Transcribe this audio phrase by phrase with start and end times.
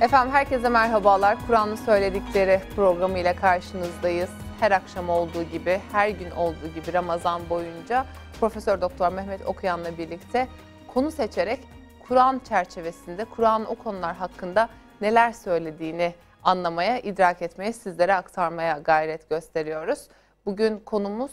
[0.00, 1.46] Efendim herkese merhabalar.
[1.46, 4.30] Kur'an'ın söyledikleri programıyla karşınızdayız.
[4.60, 8.06] Her akşam olduğu gibi, her gün olduğu gibi Ramazan boyunca
[8.40, 10.48] Profesör Doktor Mehmet Okuyan'la birlikte
[10.94, 11.60] konu seçerek
[12.08, 14.68] Kur'an çerçevesinde, Kur'an o konular hakkında
[15.00, 20.08] neler söylediğini anlamaya, idrak etmeye, sizlere aktarmaya gayret gösteriyoruz.
[20.46, 21.32] Bugün konumuz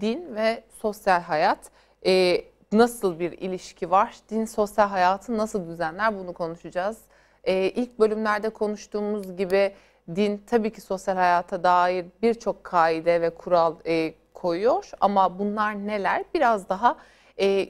[0.00, 1.58] din ve sosyal hayat.
[2.06, 4.16] Ee, nasıl bir ilişki var?
[4.30, 6.18] Din sosyal hayatı nasıl düzenler?
[6.18, 6.98] Bunu konuşacağız.
[7.44, 9.72] Ee, ilk bölümlerde konuştuğumuz gibi
[10.16, 14.90] din tabii ki sosyal hayata dair birçok kaide ve kural e, koyuyor.
[15.00, 16.24] Ama bunlar neler?
[16.34, 16.96] Biraz daha
[17.40, 17.68] e,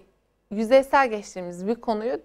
[0.51, 2.21] yüzeysel geçtiğimiz bir konuyu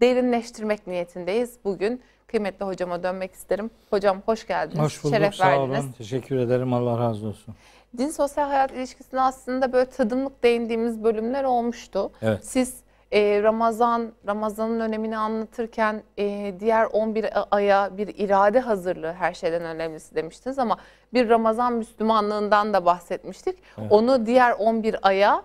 [0.00, 1.58] derinleştirmek niyetindeyiz.
[1.64, 3.70] Bugün kıymetli hocama dönmek isterim.
[3.90, 4.84] Hocam hoş geldiniz.
[4.84, 5.84] Hoş bulduk, Şeref sağ verdiniz.
[5.84, 5.92] olun.
[5.92, 7.54] Teşekkür ederim, Allah razı olsun.
[7.98, 12.10] Din sosyal hayat ilişkisine aslında böyle tadımlık değindiğimiz bölümler olmuştu.
[12.22, 12.44] Evet.
[12.44, 12.74] Siz
[13.12, 20.14] e, Ramazan, Ramazan'ın önemini anlatırken e, diğer 11 aya bir irade hazırlığı her şeyden önemlisi
[20.14, 20.78] demiştiniz ama
[21.12, 23.58] bir Ramazan Müslümanlığından da bahsetmiştik.
[23.78, 23.92] Evet.
[23.92, 25.42] Onu diğer 11 aya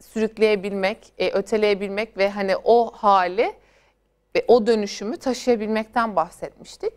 [0.00, 3.52] sürükleyebilmek, e, öteleyebilmek ve hani o hali
[4.36, 6.92] ve o dönüşümü taşıyabilmekten bahsetmiştik.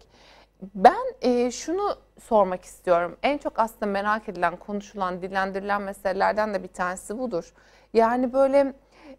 [0.75, 3.17] Ben e, şunu sormak istiyorum.
[3.23, 7.53] En çok aslında merak edilen, konuşulan, dillendirilen meselelerden de bir tanesi budur.
[7.93, 8.73] Yani böyle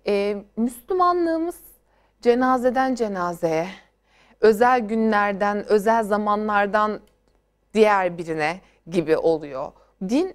[0.06, 1.60] e, Müslümanlığımız
[2.22, 3.68] cenazeden cenazeye,
[4.40, 7.00] özel günlerden, özel zamanlardan
[7.74, 8.60] diğer birine
[8.90, 9.72] gibi oluyor.
[10.08, 10.34] Din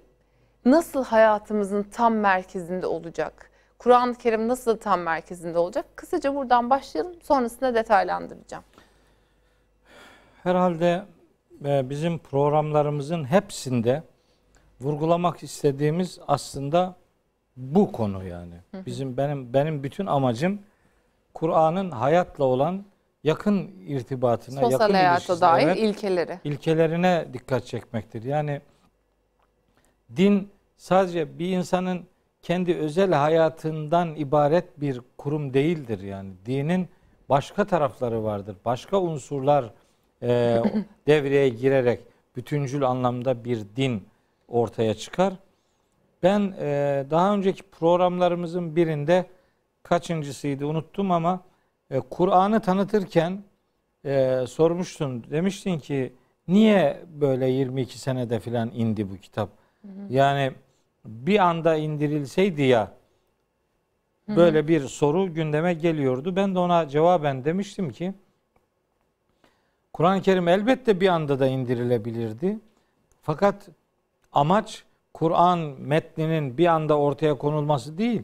[0.64, 3.50] nasıl hayatımızın tam merkezinde olacak?
[3.78, 5.86] Kur'an-ı Kerim nasıl tam merkezinde olacak?
[5.96, 8.64] Kısaca buradan başlayalım, sonrasında detaylandıracağım.
[10.42, 11.04] Herhalde
[11.64, 14.02] e, bizim programlarımızın hepsinde
[14.80, 16.96] vurgulamak istediğimiz aslında
[17.60, 18.54] bu konu yani.
[18.86, 20.58] Bizim benim benim bütün amacım
[21.34, 22.84] Kur'an'ın hayatla olan
[23.24, 26.38] yakın irtibatına, Sosyal yakın hayata dair evet, ilkeleri.
[26.44, 28.22] ilkelerine dikkat çekmektir.
[28.22, 28.60] Yani
[30.16, 32.06] din sadece bir insanın
[32.42, 36.32] kendi özel hayatından ibaret bir kurum değildir yani.
[36.46, 36.88] Dinin
[37.28, 38.56] başka tarafları vardır.
[38.64, 39.70] Başka unsurlar
[40.22, 40.62] e,
[41.06, 42.00] devreye girerek
[42.36, 44.04] bütüncül anlamda bir din
[44.48, 45.34] ortaya çıkar.
[46.22, 49.26] Ben e, daha önceki programlarımızın birinde
[49.82, 51.40] kaçıncısıydı unuttum ama
[51.90, 53.42] e, Kur'an'ı tanıtırken
[54.04, 55.24] e, sormuştun.
[55.30, 56.12] Demiştin ki
[56.48, 59.48] niye böyle 22 senede filan indi bu kitap?
[60.08, 60.52] Yani
[61.04, 62.92] bir anda indirilseydi ya
[64.28, 66.36] böyle bir soru gündeme geliyordu.
[66.36, 68.14] Ben de ona cevaben demiştim ki
[69.92, 72.58] Kur'an-ı Kerim elbette bir anda da indirilebilirdi.
[73.22, 73.68] Fakat
[74.32, 74.84] amaç
[75.14, 78.22] Kur'an metninin bir anda ortaya konulması değil,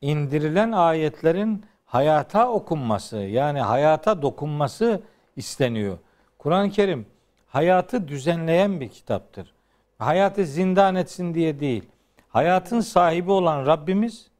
[0.00, 5.02] indirilen ayetlerin hayata okunması, yani hayata dokunması
[5.36, 5.98] isteniyor.
[6.38, 7.06] Kur'an-ı Kerim
[7.48, 9.54] hayatı düzenleyen bir kitaptır.
[9.98, 11.84] Hayatı zindan etsin diye değil.
[12.28, 14.30] Hayatın sahibi olan Rabbimiz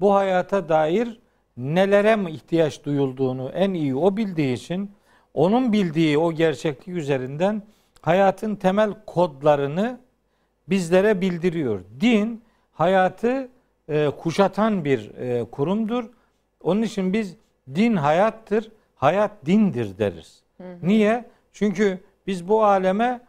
[0.00, 1.20] bu hayata dair
[1.56, 4.90] nelere ihtiyaç duyulduğunu en iyi o bildiği için
[5.34, 7.62] onun bildiği o gerçeklik üzerinden
[8.00, 10.00] hayatın temel kodlarını
[10.68, 11.80] bizlere bildiriyor.
[12.00, 13.48] Din hayatı
[13.88, 16.04] e, kuşatan bir e, kurumdur.
[16.62, 17.36] Onun için biz
[17.74, 20.42] din hayattır, hayat dindir deriz.
[20.82, 21.24] Niye?
[21.52, 23.20] Çünkü biz bu aleme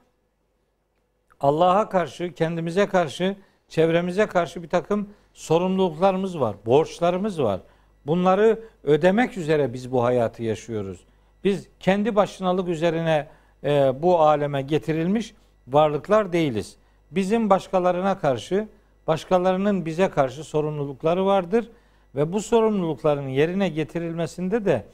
[1.39, 3.35] Allah'a karşı, kendimize karşı,
[3.67, 7.61] çevremize karşı bir takım sorumluluklarımız var, borçlarımız var.
[8.05, 11.05] Bunları ödemek üzere biz bu hayatı yaşıyoruz.
[11.43, 13.27] Biz kendi başınalık üzerine
[13.63, 15.35] e, bu aleme getirilmiş
[15.67, 16.77] varlıklar değiliz.
[17.11, 18.67] Bizim başkalarına karşı,
[19.07, 21.69] başkalarının bize karşı sorumlulukları vardır
[22.15, 24.85] ve bu sorumlulukların yerine getirilmesinde de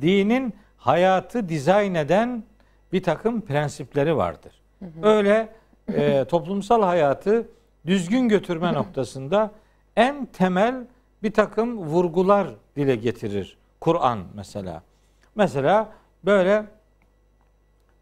[0.00, 2.44] dinin hayatı dizayn eden
[2.92, 4.52] bir takım prensipleri vardır.
[5.02, 5.48] Öyle
[5.94, 7.48] e, toplumsal hayatı
[7.86, 9.50] düzgün götürme noktasında
[9.96, 10.86] en temel
[11.22, 13.56] bir takım vurgular dile getirir.
[13.80, 14.82] Kur'an mesela.
[15.34, 15.92] Mesela
[16.24, 16.66] böyle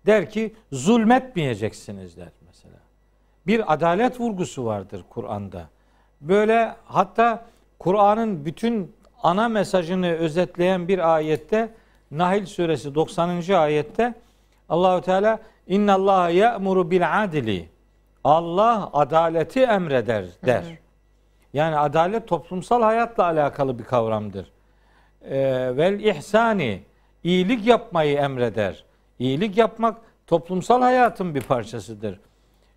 [0.06, 2.43] der ki zulmetmeyeceksiniz der.
[3.46, 5.68] Bir adalet vurgusu vardır Kur'an'da.
[6.20, 7.44] Böyle hatta
[7.78, 11.74] Kur'an'ın bütün ana mesajını özetleyen bir ayette
[12.10, 13.52] Nahil suresi 90.
[13.54, 14.14] ayette
[14.68, 17.68] Allahu Teala inna Allah ya'muru bil adli.
[18.24, 20.64] Allah adaleti emreder der.
[21.52, 24.52] Yani adalet toplumsal hayatla alakalı bir kavramdır.
[25.22, 26.82] Ee, vel ihsani
[27.24, 28.84] iyilik yapmayı emreder.
[29.18, 29.96] İyilik yapmak
[30.26, 32.20] toplumsal hayatın bir parçasıdır.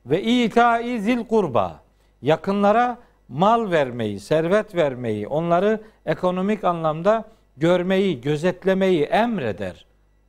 [0.09, 1.80] Ve itai zil kurba
[2.21, 7.24] yakınlara mal vermeyi, servet vermeyi, onları ekonomik anlamda
[7.57, 9.86] görmeyi, gözetlemeyi emreder.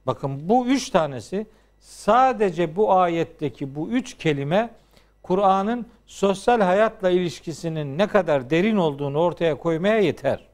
[0.07, 1.47] Bakın bu üç tanesi
[1.81, 4.71] sadece bu ayetteki bu üç kelime
[5.23, 10.47] Kur'an'ın sosyal hayatla ilişkisinin ne kadar derin olduğunu ortaya koymaya yeter.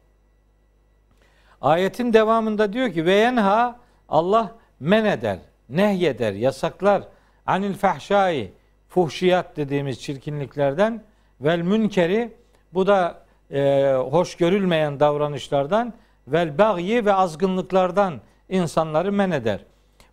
[1.60, 3.76] Ayetin devamında diyor ki ve yenha
[4.08, 5.38] Allah men eder,
[5.68, 7.02] nehyeder, yasaklar
[7.46, 8.52] anil fahşai
[8.94, 11.02] fuhşiyat dediğimiz çirkinliklerden
[11.40, 12.32] vel münkeri
[12.74, 15.92] bu da e, hoş görülmeyen davranışlardan
[16.28, 19.60] vel bagyi ve azgınlıklardan insanları men eder.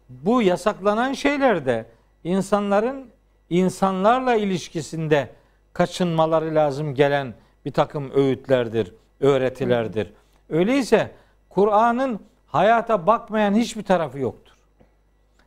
[0.10, 1.86] Bu yasaklanan şeyler de
[2.24, 3.08] insanların
[3.50, 5.30] insanlarla ilişkisinde
[5.74, 7.34] kaçınmaları lazım gelen
[7.66, 10.14] bir takım öğütlerdir, öğretilerdir.
[10.50, 11.12] Öyleyse
[11.50, 14.54] Kur'an'ın hayata bakmayan hiçbir tarafı yoktur.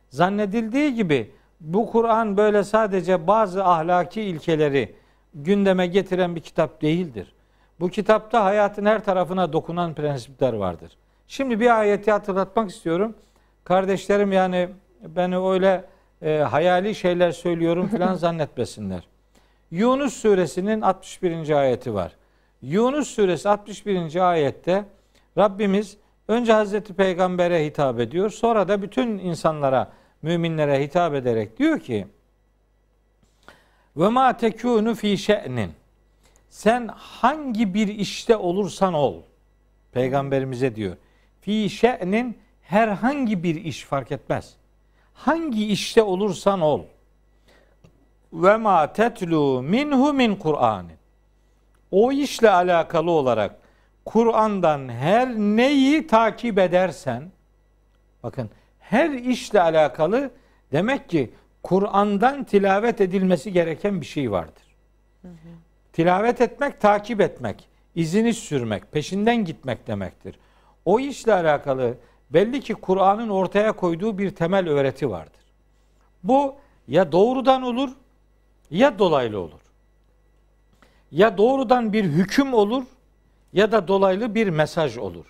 [0.09, 4.95] Zannedildiği gibi bu Kur'an böyle sadece bazı ahlaki ilkeleri
[5.33, 7.33] gündeme getiren bir kitap değildir.
[7.79, 10.97] Bu kitapta hayatın her tarafına dokunan prensipler vardır.
[11.27, 13.15] Şimdi bir ayeti hatırlatmak istiyorum.
[13.63, 14.69] Kardeşlerim yani
[15.07, 15.85] beni öyle
[16.21, 19.07] e, hayali şeyler söylüyorum falan zannetmesinler.
[19.71, 21.49] Yunus suresinin 61.
[21.49, 22.11] ayeti var.
[22.61, 24.29] Yunus suresi 61.
[24.31, 24.85] ayette
[25.37, 25.97] Rabbimiz
[26.27, 28.29] önce Hazreti Peygamber'e hitap ediyor.
[28.29, 29.91] Sonra da bütün insanlara,
[30.25, 32.07] müminlere hitap ederek diyor ki
[33.97, 35.71] ve ma tekunu fi şe'nin
[36.49, 39.21] sen hangi bir işte olursan ol.
[39.91, 40.97] Peygamberimize diyor.
[41.41, 44.53] Fi şe'nin herhangi bir iş fark etmez.
[45.13, 46.81] Hangi işte olursan ol.
[48.33, 50.85] Ve ma tetlu minhu min Kur'an.
[51.91, 53.55] O işle alakalı olarak
[54.05, 57.31] Kur'an'dan her neyi takip edersen
[58.23, 58.49] bakın
[58.89, 60.31] her işle alakalı
[60.71, 61.31] demek ki
[61.63, 64.63] Kur'an'dan tilavet edilmesi gereken bir şey vardır.
[65.93, 70.39] Tilavet etmek, takip etmek, izini sürmek, peşinden gitmek demektir.
[70.85, 71.97] O işle alakalı
[72.29, 75.41] belli ki Kur'an'ın ortaya koyduğu bir temel öğreti vardır.
[76.23, 76.55] Bu
[76.87, 77.89] ya doğrudan olur
[78.71, 79.61] ya dolaylı olur.
[81.11, 82.83] Ya doğrudan bir hüküm olur
[83.53, 85.25] ya da dolaylı bir mesaj olur.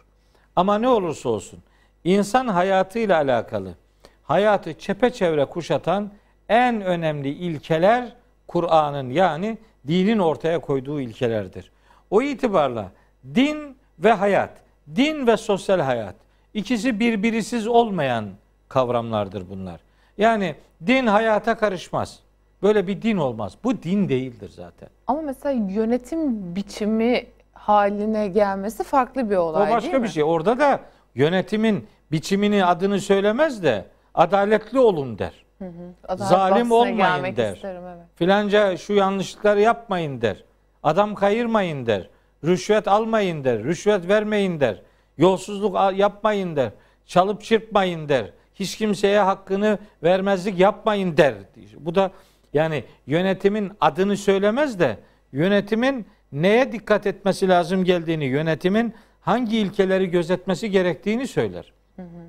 [0.56, 1.60] Ama ne olursa olsun
[2.06, 3.76] insan hayatıyla alakalı
[4.24, 6.12] hayatı çepeçevre kuşatan
[6.50, 8.16] en önemli ilkeler
[8.48, 9.58] Kur'an'ın yani
[9.88, 11.72] dinin ortaya koyduğu ilkelerdir.
[12.12, 12.92] O itibarla
[13.36, 14.50] din ve hayat,
[14.96, 16.16] din ve sosyal hayat
[16.54, 18.26] ikisi birbirisiz olmayan
[18.68, 19.80] kavramlardır bunlar.
[20.18, 20.56] Yani
[20.88, 22.20] din hayata karışmaz.
[22.64, 23.58] Böyle bir din olmaz.
[23.64, 24.90] Bu din değildir zaten.
[25.08, 30.24] Ama mesela yönetim biçimi haline gelmesi farklı bir olay O başka bir şey.
[30.24, 30.80] Orada da
[31.16, 35.46] yönetimin biçimini adını söylemez de adaletli olun der.
[35.60, 36.18] Hı hı.
[36.18, 37.56] Zalim olmayın der.
[37.56, 38.06] Isterim, evet.
[38.16, 40.44] Filanca şu yanlışlıkları yapmayın der.
[40.84, 42.10] Adam kayırmayın der.
[42.46, 43.64] Rüşvet almayın der.
[43.64, 44.82] Rüşvet vermeyin der.
[45.18, 46.72] Yolsuzluk yapmayın der.
[47.06, 48.32] Çalıp çırpmayın der.
[48.56, 51.34] Hiç kimseye hakkını vermezlik yapmayın der.
[51.80, 52.12] Bu da
[52.54, 54.98] yani yönetimin adını söylemez de
[55.32, 61.74] yönetimin neye dikkat etmesi lazım geldiğini, yönetimin hangi ilkeleri gözetmesi gerektiğini söyler.
[61.96, 62.28] Hı hı.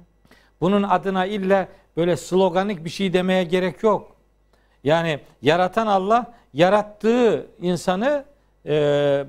[0.61, 4.17] Bunun adına illa böyle sloganik bir şey demeye gerek yok.
[4.85, 8.25] Yani yaratan Allah yarattığı insanı
[8.67, 8.71] e,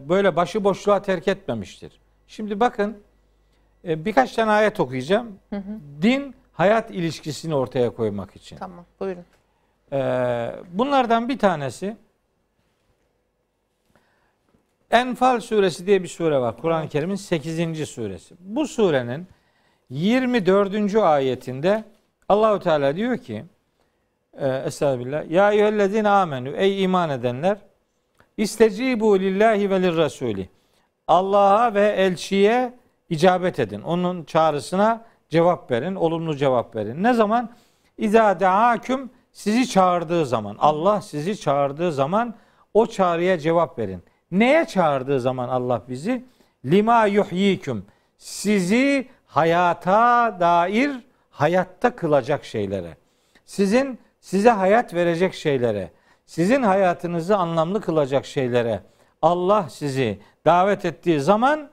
[0.10, 2.00] böyle başıboşluğa terk etmemiştir.
[2.28, 2.98] Şimdi bakın
[3.88, 5.40] e, birkaç tane ayet okuyacağım.
[5.50, 5.80] Hı hı.
[6.02, 8.58] Din hayat ilişkisini ortaya koymak için.
[8.58, 9.26] Tamam buyurun.
[9.92, 10.00] E,
[10.74, 11.98] bunlardan bir tanesi
[14.92, 16.58] Enfal suresi diye bir sure var.
[16.58, 17.90] Kur'an-ı Kerim'in 8.
[17.90, 18.36] suresi.
[18.40, 19.28] Bu surenin
[19.90, 20.96] 24.
[20.96, 21.84] ayetinde
[22.30, 23.46] Allahu Teala diyor ki
[24.38, 25.32] e, Estağfirullah.
[25.32, 26.56] Ya eyyühellezine amenü.
[26.58, 27.58] Ey iman edenler.
[28.38, 30.50] İstecibu lillahi ve lirrasuli.
[31.08, 32.74] Allah'a ve elçiye
[33.10, 33.82] icabet edin.
[33.82, 35.96] Onun çağrısına cevap verin.
[35.96, 37.04] Olumlu cevap verin.
[37.04, 37.50] Ne zaman?
[37.98, 40.56] İza deaküm sizi çağırdığı zaman.
[40.60, 42.36] Allah sizi çağırdığı zaman
[42.74, 44.04] o çağrıya cevap verin.
[44.32, 46.26] Neye çağırdığı zaman Allah bizi?
[46.66, 47.86] Lima yuhyiküm.
[48.18, 50.92] Sizi hayata dair
[51.30, 52.98] hayatta kılacak şeylere.
[53.46, 55.92] Sizin size hayat verecek şeylere.
[56.26, 58.82] Sizin hayatınızı anlamlı kılacak şeylere.
[59.22, 61.70] Allah sizi davet ettiği zaman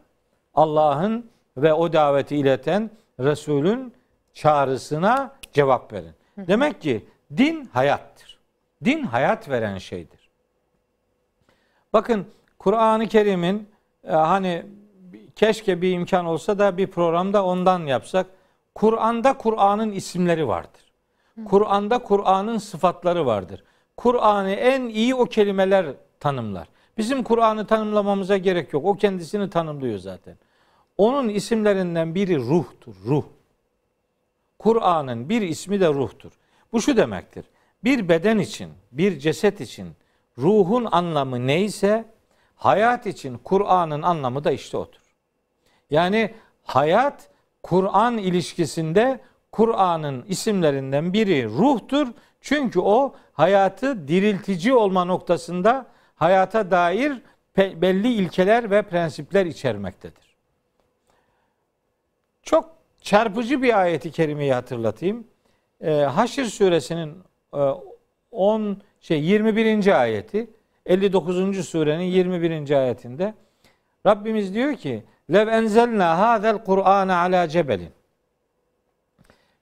[0.55, 3.95] Allah'ın ve o daveti ileten Resulün
[4.33, 6.13] çağrısına cevap verin.
[6.37, 7.05] Demek ki
[7.37, 8.39] din hayattır.
[8.85, 10.31] Din hayat veren şeydir.
[11.93, 12.27] Bakın
[12.59, 13.69] Kur'an-ı Kerim'in
[14.05, 14.67] e, hani
[15.37, 18.27] keşke bir imkan olsa da bir programda ondan yapsak.
[18.75, 20.85] Kur'an'da Kur'an'ın isimleri vardır.
[21.45, 23.65] Kur'an'da Kur'an'ın sıfatları vardır.
[23.97, 25.87] Kur'an'ı en iyi o kelimeler
[26.21, 26.69] tanımlar.
[26.99, 28.85] Bizim Kur'an'ı tanımlamamıza gerek yok.
[28.85, 30.39] O kendisini tanımlıyor zaten.
[30.99, 33.25] Onun isimlerinden biri ruhtur, ruh.
[34.59, 36.33] Kur'an'ın bir ismi de ruhtur.
[36.73, 37.45] Bu şu demektir.
[37.85, 39.89] Bir beden için, bir ceset için
[40.39, 42.05] ruhun anlamı neyse
[42.57, 45.04] hayat için Kur'an'ın anlamı da işte odur.
[45.91, 47.29] Yani hayat
[47.63, 49.21] Kur'an ilişkisinde
[49.53, 52.09] Kur'an'ın isimlerinden biri ruhtur.
[52.41, 55.87] Çünkü o hayatı diriltici olma noktasında
[56.17, 57.23] hayata dair
[57.57, 60.37] belli ilkeler ve prensipler içermektedir.
[62.43, 65.27] Çok çarpıcı bir ayeti kerimeyi hatırlatayım.
[65.81, 67.19] Ee, Haşr suresinin
[68.31, 70.01] 10 e, şey 21.
[70.01, 70.51] ayeti
[70.87, 71.69] 59.
[71.69, 72.71] surenin 21.
[72.71, 73.35] ayetinde
[74.07, 77.91] Rabbimiz diyor ki Lev enzelna hadel Kur'ane ala cebelin.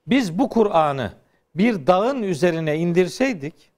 [0.07, 1.13] Biz bu Kur'an'ı
[1.55, 3.73] bir dağın üzerine indirseydik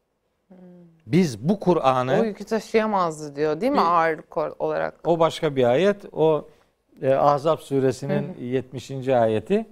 [1.07, 4.95] biz bu Kur'an'ı o yükü taşıyamazdı diyor değil mi ağırlık olarak?
[5.05, 5.97] O başka bir ayet.
[6.12, 6.49] O
[7.03, 8.45] e, Ahzab suresinin Hı.
[8.45, 9.09] 70.
[9.09, 9.67] ayeti.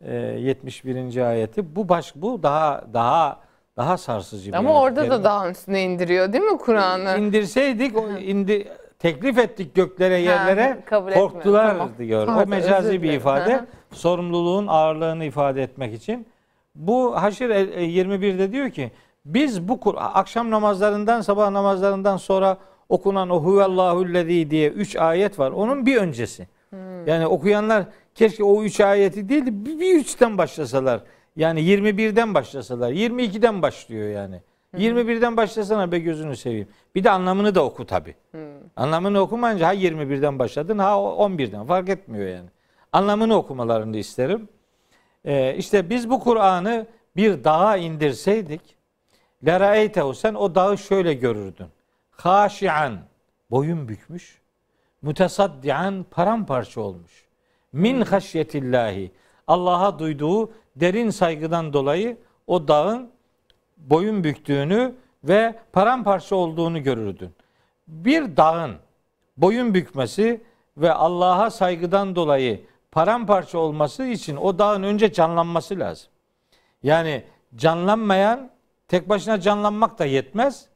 [0.00, 1.16] E, 71.
[1.16, 1.76] ayeti.
[1.76, 3.40] Bu baş bu daha daha
[3.76, 7.18] daha sarsıcı bir Ama orada da dağın üstüne indiriyor değil mi Kur'an'ı?
[7.18, 11.90] İndirseydik o indi teklif ettik göklere yerlere ha, korktular tamam.
[11.98, 12.28] diyor.
[12.28, 13.64] o mecazi bir ifade.
[13.92, 16.26] sorumluluğun ağırlığını ifade etmek için.
[16.74, 18.90] Bu Haşr 21'de e, diyor ki
[19.24, 25.50] biz bu akşam namazlarından sabah namazlarından sonra okunan o huvallahu'llezî diye üç ayet var.
[25.50, 26.48] Onun bir öncesi.
[26.70, 27.06] Hmm.
[27.06, 27.84] Yani okuyanlar
[28.14, 31.00] keşke o üç ayeti değil de bir, bir üçten başlasalar.
[31.36, 32.92] Yani 21'den başlasalar.
[32.92, 34.40] 22'den başlıyor yani.
[34.70, 34.80] Hmm.
[34.80, 36.68] 21'den başlasana be gözünü seveyim.
[36.94, 38.14] Bir de anlamını da oku tabi.
[38.76, 42.48] Anlamını okumayınca ha 21'den başladın ha 11'den fark etmiyor yani.
[42.92, 44.48] Anlamını okumalarını isterim.
[45.24, 48.76] Ee, işte biz bu Kur'an'ı bir dağa indirseydik
[49.46, 51.66] Leraeytehu sen o dağı şöyle görürdün.
[52.10, 52.98] Haşian
[53.50, 54.40] boyun bükmüş.
[55.02, 57.24] Mütesaddian paramparça olmuş.
[57.72, 59.12] Min haşyetillahi
[59.46, 63.10] Allah'a duyduğu derin saygıdan dolayı o dağın
[63.76, 67.30] boyun büktüğünü ve paramparça olduğunu görürdün.
[67.88, 68.76] Bir dağın
[69.36, 70.40] boyun bükmesi
[70.76, 76.08] ve Allah'a saygıdan dolayı paramparça olması için o dağın önce canlanması lazım.
[76.82, 77.24] Yani
[77.56, 78.50] canlanmayan
[78.88, 80.66] tek başına canlanmak da yetmez.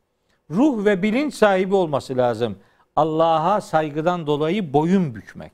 [0.50, 2.58] Ruh ve bilinç sahibi olması lazım.
[2.96, 5.52] Allah'a saygıdan dolayı boyun bükmek.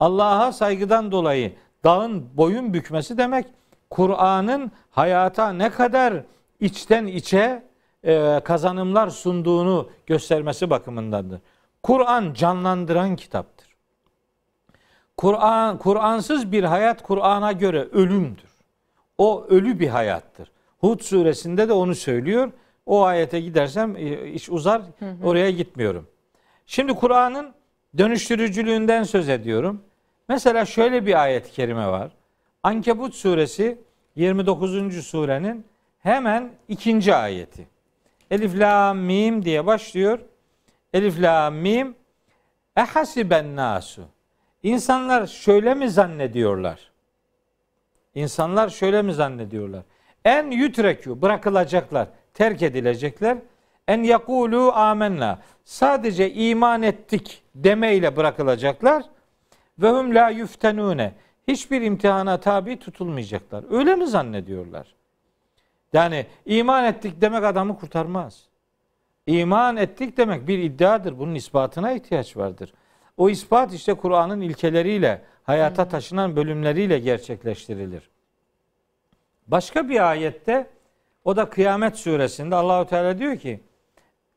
[0.00, 1.52] Allah'a saygıdan dolayı
[1.84, 3.46] dağın boyun bükmesi demek
[3.90, 6.24] Kur'an'ın hayata ne kadar
[6.60, 7.62] içten içe
[8.04, 11.40] e, kazanımlar sunduğunu göstermesi bakımındandır.
[11.82, 13.68] Kur'an canlandıran kitaptır.
[15.16, 18.50] Kur'an Kur'ansız bir hayat Kur'an'a göre ölümdür.
[19.18, 20.50] O ölü bir hayattır.
[20.78, 22.52] Hud suresinde de onu söylüyor.
[22.86, 24.82] O ayete gidersem e, iş uzar.
[24.98, 25.26] Hı hı.
[25.26, 26.06] Oraya gitmiyorum.
[26.66, 27.54] Şimdi Kur'an'ın
[27.98, 29.82] dönüştürücülüğünden söz ediyorum.
[30.28, 32.10] Mesela şöyle bir ayet-i kerime var.
[32.62, 33.78] Ankebut suresi
[34.16, 35.06] 29.
[35.06, 35.64] surenin
[36.08, 37.66] hemen ikinci ayeti.
[38.30, 40.18] Elif la mim diye başlıyor.
[40.92, 41.94] Elif la mim
[42.76, 44.02] ehasiben nasu.
[44.62, 46.90] İnsanlar şöyle mi zannediyorlar?
[48.14, 49.82] İnsanlar şöyle mi zannediyorlar?
[50.24, 53.38] En yutrekü bırakılacaklar, terk edilecekler.
[53.88, 55.38] En yakulu amenna.
[55.64, 59.02] Sadece iman ettik demeyle bırakılacaklar.
[59.78, 61.12] Ve hum la yuftenune.
[61.48, 63.64] Hiçbir imtihana tabi tutulmayacaklar.
[63.70, 64.97] Öyle mi zannediyorlar?
[65.92, 68.44] Yani iman ettik demek adamı kurtarmaz.
[69.26, 71.18] İman ettik demek bir iddiadır.
[71.18, 72.74] Bunun ispatına ihtiyaç vardır.
[73.16, 78.10] O ispat işte Kur'an'ın ilkeleriyle, hayata taşınan bölümleriyle gerçekleştirilir.
[79.46, 80.70] Başka bir ayette
[81.24, 83.60] o da Kıyamet suresinde Allahu Teala diyor ki: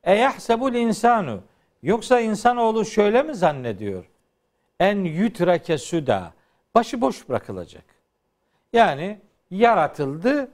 [0.03, 1.41] "Eyahsebul insanu"
[1.84, 4.05] Yoksa insanoğlu şöyle mi zannediyor?
[4.79, 6.34] En yutrake suda.
[6.75, 7.84] Başıboş bırakılacak.
[8.74, 9.20] Yani
[9.51, 10.51] yaratıldı,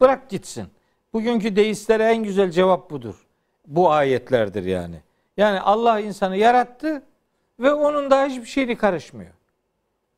[0.00, 0.66] bırak gitsin.
[1.12, 3.26] Bugünkü deistlere en güzel cevap budur.
[3.66, 4.96] Bu ayetlerdir yani.
[5.36, 7.02] Yani Allah insanı yarattı
[7.60, 9.32] ve onun daha hiçbir şeyi karışmıyor.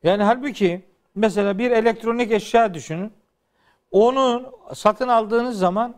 [0.02, 0.82] Yani halbuki
[1.14, 3.12] mesela bir elektronik eşya düşünün.
[3.90, 5.94] Onu satın aldığınız zaman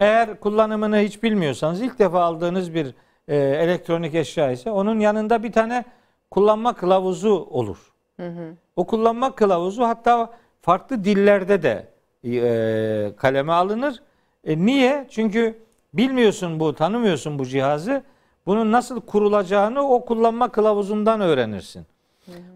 [0.00, 2.94] eğer kullanımını hiç bilmiyorsanız ilk defa aldığınız bir
[3.28, 5.84] e, elektronik eşya ise onun yanında bir tane
[6.30, 7.92] kullanma kılavuzu olur.
[8.16, 8.54] Hı hı.
[8.76, 10.30] O kullanma kılavuzu hatta
[10.62, 11.88] farklı dillerde de
[12.24, 14.02] e, kaleme alınır.
[14.44, 15.06] E, niye?
[15.10, 15.58] Çünkü
[15.94, 18.02] bilmiyorsun bu, tanımıyorsun bu cihazı.
[18.46, 21.86] Bunun nasıl kurulacağını o kullanma kılavuzundan öğrenirsin.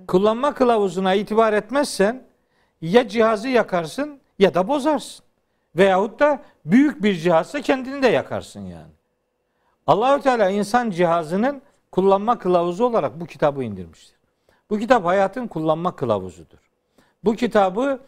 [0.08, 2.22] Kullanma kılavuzuna itibar etmezsen
[2.82, 5.24] ya cihazı yakarsın ya da bozarsın.
[5.76, 8.92] Veyahut da büyük bir cihazsa kendini de yakarsın yani.
[9.86, 14.16] Allahü Teala insan cihazının kullanma kılavuzu olarak bu kitabı indirmiştir.
[14.70, 16.58] Bu kitap hayatın kullanma kılavuzudur.
[17.24, 18.00] Bu kitabı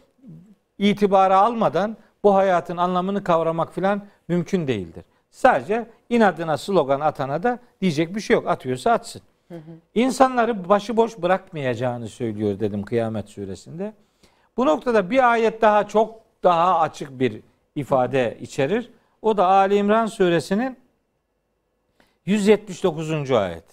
[0.78, 5.04] itibara almadan bu hayatın anlamını kavramak filan mümkün değildir.
[5.30, 8.48] Sadece inadına slogan atana da diyecek bir şey yok.
[8.48, 9.22] Atıyorsa atsın.
[9.94, 13.92] İnsanları başıboş bırakmayacağını söylüyor dedim Kıyamet suresinde.
[14.56, 17.40] Bu noktada bir ayet daha çok daha açık bir
[17.74, 18.90] ifade içerir.
[19.22, 20.78] O da Ali İmran suresinin
[22.26, 23.30] 179.
[23.30, 23.64] ayet.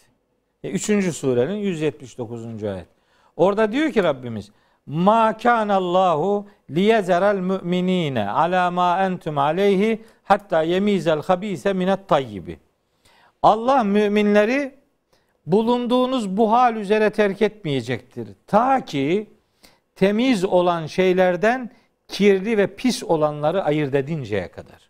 [0.63, 2.63] E, üçüncü surenin 179.
[2.63, 2.87] ayet.
[3.35, 4.51] Orada diyor ki Rabbimiz
[4.85, 12.59] Ma Allahu liyezeral müminine ala ma entum aleyhi hatta yemizel habise minet tayyibi.
[13.43, 14.75] Allah müminleri
[15.45, 18.29] bulunduğunuz bu hal üzere terk etmeyecektir.
[18.47, 19.29] Ta ki
[19.95, 21.71] temiz olan şeylerden
[22.07, 24.89] kirli ve pis olanları ayırt edinceye kadar.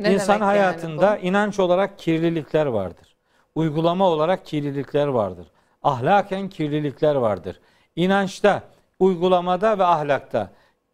[0.00, 3.16] Ne İnsan hayatında yani inanç olarak kirlilikler vardır.
[3.54, 5.46] Uygulama olarak kirlilikler vardır.
[5.82, 7.60] Ahlaken kirlilikler vardır.
[7.96, 8.62] İnançta,
[8.98, 10.50] uygulamada ve ahlakta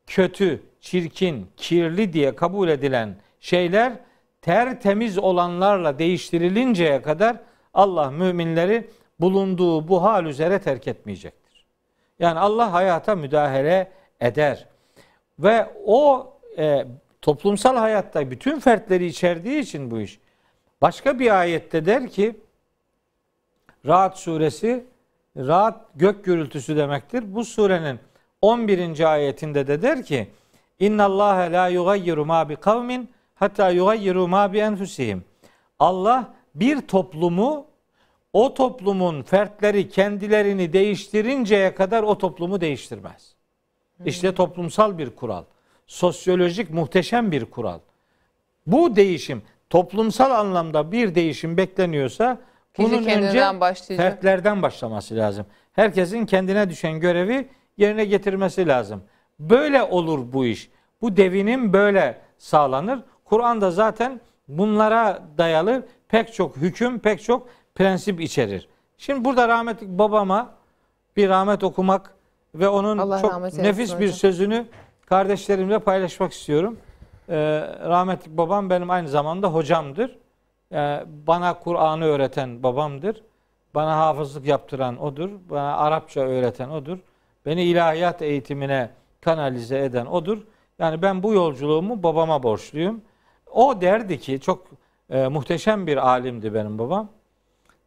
[0.07, 3.93] kötü, çirkin, kirli diye kabul edilen şeyler
[4.43, 7.37] tertemiz olanlarla değiştirilinceye kadar
[7.75, 8.91] Allah müminleri
[9.21, 11.67] bulunduğu bu hal üzere terk etmeyecektir.
[12.19, 14.69] Yani Allah hayata müdahale eder.
[15.39, 16.87] Ve o e,
[17.23, 20.21] toplumsal hayatta bütün fertleri içerdiği için bu iş.
[20.83, 22.37] Başka bir ayette der ki
[23.87, 24.85] Rahat suresi
[25.37, 27.35] rahat gök gürültüsü demektir.
[27.35, 27.99] Bu surenin
[28.43, 29.13] 11.
[29.13, 30.29] ayetinde de der ki
[30.79, 35.25] İnna Allah la yugayyiru ma bi kavmin hatta yugayyiru ma bi enfusihim.
[35.79, 37.67] Allah bir toplumu
[38.33, 43.35] o toplumun fertleri kendilerini değiştirinceye kadar o toplumu değiştirmez.
[44.05, 45.45] İşte toplumsal bir kural.
[45.87, 47.79] Sosyolojik muhteşem bir kural.
[48.67, 52.39] Bu değişim toplumsal anlamda bir değişim bekleniyorsa
[52.79, 54.07] bunun önce başlayacak.
[54.07, 55.47] fertlerden başlaması lazım.
[55.73, 59.03] Herkesin kendine düşen görevi yerine getirmesi lazım.
[59.39, 60.71] Böyle olur bu iş.
[61.03, 63.01] Bu devinim böyle sağlanır.
[63.25, 68.69] Kur'an'da zaten bunlara dayalı pek çok hüküm, pek çok prensip içerir.
[68.99, 70.51] Şimdi burada rahmetli babama
[71.17, 72.15] bir rahmet okumak
[72.55, 74.13] ve onun Allah çok nefis bir hocam.
[74.13, 74.67] sözünü
[75.07, 76.79] kardeşlerimle paylaşmak istiyorum.
[77.29, 77.35] Ee,
[77.89, 80.19] rahmetli babam benim aynı zamanda hocamdır.
[80.73, 83.23] Ee, bana Kur'an'ı öğreten babamdır.
[83.75, 85.31] Bana hafızlık yaptıran odur.
[85.51, 86.99] Bana Arapça öğreten odur.
[87.47, 90.39] Beni ilahiyat eğitimine kanalize eden odur.
[90.79, 93.01] Yani ben bu yolculuğumu babama borçluyum.
[93.53, 94.67] O derdi ki çok
[95.11, 97.09] e, muhteşem bir alimdi benim babam.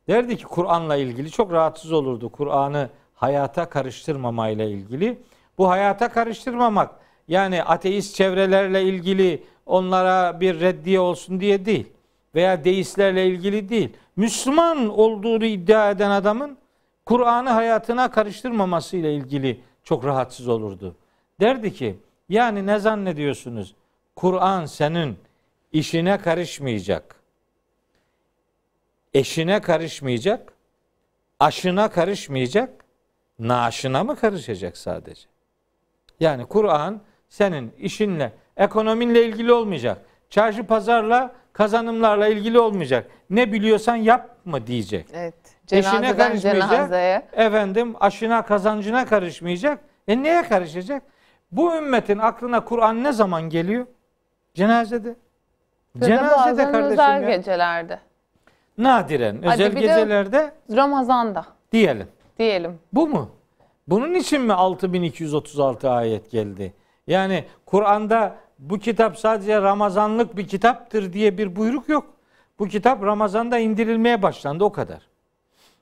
[0.07, 2.29] Derdi ki Kur'an'la ilgili çok rahatsız olurdu.
[2.29, 5.21] Kur'an'ı hayata karıştırmamayla ilgili.
[5.57, 6.91] Bu hayata karıştırmamak
[7.27, 11.94] yani ateist çevrelerle ilgili onlara bir reddiye olsun diye değil.
[12.35, 13.97] Veya deistlerle ilgili değil.
[14.15, 16.57] Müslüman olduğunu iddia eden adamın
[17.05, 20.95] Kur'an'ı hayatına karıştırmamasıyla ilgili çok rahatsız olurdu.
[21.39, 23.75] Derdi ki yani ne zannediyorsunuz?
[24.15, 25.17] Kur'an senin
[25.71, 27.15] işine karışmayacak.
[29.13, 30.53] Eşine karışmayacak.
[31.39, 32.85] Aşına karışmayacak.
[33.39, 35.27] Naaşına mı karışacak sadece?
[36.19, 40.05] Yani Kur'an senin işinle, ekonominle ilgili olmayacak.
[40.29, 43.07] Çarşı pazarla, kazanımlarla ilgili olmayacak.
[43.29, 45.07] Ne biliyorsan yap mı diyecek.
[45.13, 45.33] Evet.
[45.71, 46.69] Eşine karışmayacak.
[46.69, 47.27] Cenazeye.
[47.33, 49.79] Efendim aşına kazancına karışmayacak.
[50.07, 51.03] E neye karışacak?
[51.51, 53.85] Bu ümmetin aklına Kur'an ne zaman geliyor?
[54.53, 55.15] Cenazede.
[55.99, 57.35] Cenazede kardeşim özel ya.
[57.35, 57.99] gecelerde.
[58.77, 60.51] Nadiren Hadi özel gecelerde.
[60.75, 61.45] Ramazan'da.
[61.71, 62.07] Diyelim.
[62.39, 62.79] Diyelim.
[62.93, 63.29] Bu mu?
[63.87, 66.73] Bunun için mi 6236 ayet geldi?
[67.07, 72.13] Yani Kur'an'da bu kitap sadece Ramazanlık bir kitaptır diye bir buyruk yok.
[72.59, 75.01] Bu kitap Ramazan'da indirilmeye başlandı o kadar.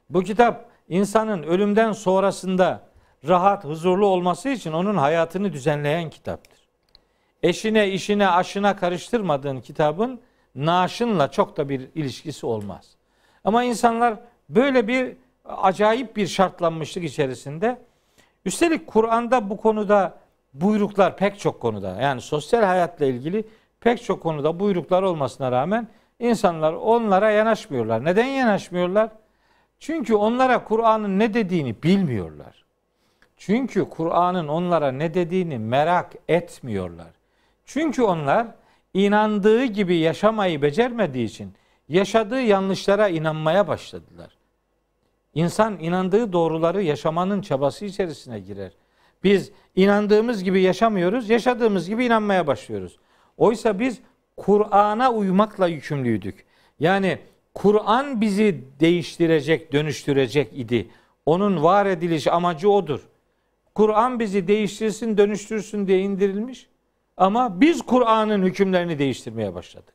[0.10, 2.82] Bu kitap insanın ölümden sonrasında
[3.28, 6.60] rahat, huzurlu olması için onun hayatını düzenleyen kitaptır.
[7.44, 10.22] Eşine, işine, aşına karıştırmadığın kitabın
[10.56, 12.96] naaşınla çok da bir ilişkisi olmaz.
[13.44, 17.82] Ama insanlar böyle bir acayip bir şartlanmışlık içerisinde.
[18.46, 20.18] Üstelik Kur'an'da bu konuda
[20.54, 23.46] buyruklar pek çok konuda yani sosyal hayatla ilgili
[23.80, 25.88] pek çok konuda buyruklar olmasına rağmen
[26.20, 28.06] insanlar onlara yanaşmıyorlar.
[28.06, 29.10] Neden yanaşmıyorlar?
[29.80, 32.66] Çünkü onlara Kur'an'ın ne dediğini bilmiyorlar.
[33.38, 37.12] Çünkü Kur'an'ın onlara ne dediğini merak etmiyorlar.
[37.66, 38.48] Çünkü onlar
[38.94, 41.54] inandığı gibi yaşamayı becermediği için
[41.89, 44.38] yaşadığı yanlışlara inanmaya başladılar.
[45.34, 48.72] İnsan inandığı doğruları yaşamanın çabası içerisine girer.
[49.24, 52.98] Biz inandığımız gibi yaşamıyoruz, yaşadığımız gibi inanmaya başlıyoruz.
[53.38, 54.00] Oysa biz
[54.38, 56.46] Kur'an'a uymakla yükümlüydük.
[56.80, 57.18] Yani
[57.54, 60.88] Kur'an bizi değiştirecek, dönüştürecek idi.
[61.26, 63.08] Onun var ediliş amacı odur.
[63.76, 66.68] Kur'an bizi değiştirsin, dönüştürsün diye indirilmiş.
[67.18, 69.94] Ama biz Kur'an'ın hükümlerini değiştirmeye başladık.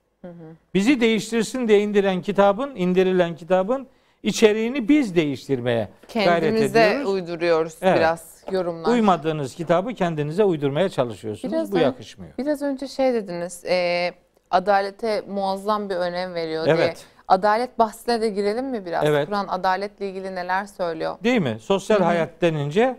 [0.75, 3.87] Bizi değiştirsin diye indiren kitabın, indirilen kitabın
[4.23, 7.13] içeriğini biz değiştirmeye gayret Kendimize ediyoruz.
[7.13, 7.97] uyduruyoruz Evet.
[7.99, 8.91] biraz yorumlar.
[8.93, 11.55] Uymadığınız kitabı kendinize uydurmaya çalışıyorsunuz.
[11.55, 12.33] Biraz Bu ön- yakışmıyor.
[12.39, 14.11] Biraz önce şey dediniz, e,
[14.51, 16.75] adalete muazzam bir önem veriyor diye.
[16.75, 17.05] Evet.
[17.29, 19.05] Adalet bahsine de girelim mi biraz?
[19.05, 19.27] Evet.
[19.27, 21.17] Kur'an adaletle ilgili neler söylüyor?
[21.25, 21.57] Değil mi?
[21.61, 22.97] Sosyal hayat denince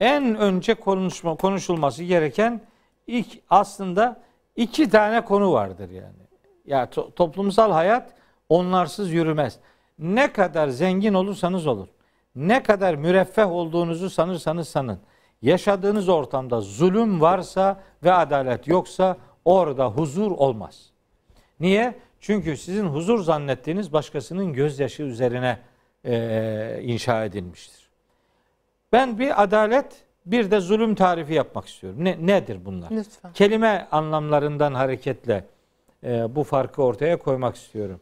[0.00, 2.60] en önce konuşma konuşulması gereken
[3.06, 4.20] ilk aslında
[4.56, 6.18] iki tane konu vardır yani.
[6.66, 8.10] Ya to- toplumsal hayat
[8.48, 9.56] onlarsız yürümez.
[9.98, 11.88] Ne kadar zengin olursanız olun.
[12.36, 14.98] Ne kadar müreffeh olduğunuzu sanırsanız sanın.
[15.42, 20.90] Yaşadığınız ortamda zulüm varsa ve adalet yoksa orada huzur olmaz.
[21.60, 21.94] Niye?
[22.20, 25.58] Çünkü sizin huzur zannettiğiniz başkasının gözyaşı üzerine
[26.04, 27.88] eee, inşa edilmiştir.
[28.92, 32.04] Ben bir adalet, bir de zulüm tarifi yapmak istiyorum.
[32.04, 32.90] Ne, nedir bunlar?
[32.90, 33.32] Lütfen.
[33.32, 35.44] Kelime anlamlarından hareketle
[36.04, 38.00] e, bu farkı ortaya koymak istiyorum.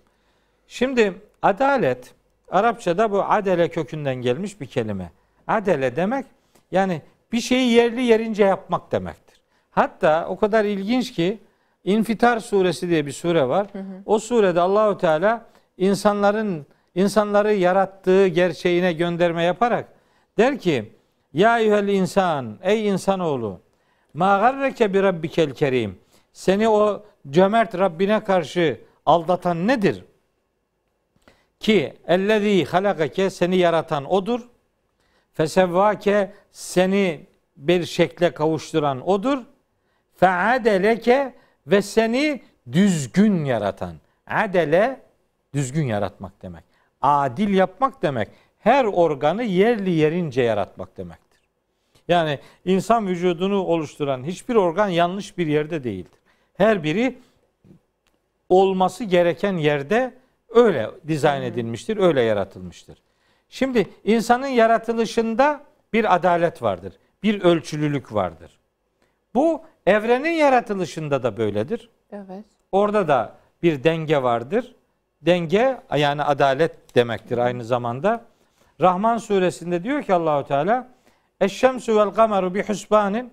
[0.69, 1.15] Şimdi
[1.47, 2.15] adalet,
[2.51, 5.11] Arapçada bu adele kökünden gelmiş bir kelime.
[5.47, 6.27] Adele demek
[6.71, 9.41] yani bir şeyi yerli yerince yapmak demektir.
[9.71, 11.39] Hatta o kadar ilginç ki
[11.85, 13.67] İnfitar suresi diye bir sure var.
[14.07, 19.89] O surede Allahu Teala insanların insanları yarattığı gerçeğine gönderme yaparak
[20.39, 20.93] der ki
[21.33, 23.61] ya eyyuhel insan ey insanoğlu
[24.15, 25.99] ma garreke bi rabbikel kerim
[26.33, 30.05] seni o cömert Rabbine karşı aldatan nedir?
[31.61, 34.41] Ki ellezî halakake seni yaratan odur.
[35.33, 39.39] Fesevvake seni bir şekle kavuşturan odur.
[40.17, 41.35] Feadeleke
[41.67, 42.43] ve seni
[42.73, 43.97] düzgün yaratan.
[44.27, 45.01] Adele
[45.55, 46.65] düzgün yaratmak demek.
[47.03, 48.29] Adil yapmak demek.
[48.59, 51.41] Her organı yerli yerince yaratmak demektir.
[52.09, 56.21] Yani insan vücudunu oluşturan hiçbir organ yanlış bir yerde değildir.
[56.57, 57.19] Her biri
[58.49, 60.15] olması gereken yerde
[60.49, 63.03] öyle dizayn edilmiştir, öyle yaratılmıştır.
[63.49, 65.61] Şimdi insanın yaratılışında
[65.93, 68.59] bir adalet vardır, bir ölçülülük vardır.
[69.35, 71.91] Bu evrenin yaratılışında da böyledir.
[72.13, 72.45] Evet.
[72.73, 74.75] Orada da bir denge vardır.
[75.23, 78.25] Denge yani adalet demektir aynı zamanda.
[78.81, 80.89] Rahman suresinde diyor ki Allahu Teala
[81.41, 83.33] Eşşemsü vel kameru bi husbanin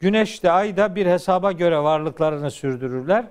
[0.00, 3.24] Güneş de ay da bir hesaba göre varlıklarını sürdürürler.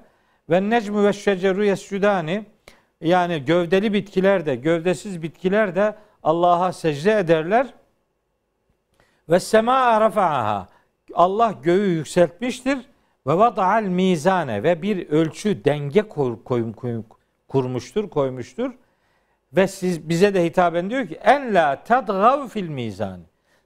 [0.50, 2.46] Ve necmu ve şeceru yescudani
[3.02, 7.68] yani gövdeli bitkiler de gövdesiz bitkiler de Allah'a secde ederler.
[9.30, 10.68] Ve sema rafa'aha
[11.14, 12.78] Allah göğü yükseltmiştir
[13.28, 17.06] ve vada'al mizane ve bir ölçü denge koyum, koyum-
[17.48, 18.72] kurmuştur, koymuştur.
[19.54, 23.20] Ve siz bize de hitaben diyor ki en la tadgav fil mizan.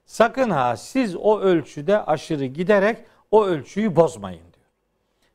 [0.06, 2.98] Sakın ha siz o ölçüde aşırı giderek
[3.30, 4.66] o ölçüyü bozmayın diyor.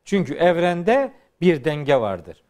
[0.06, 2.44] Çünkü evrende bir denge vardır.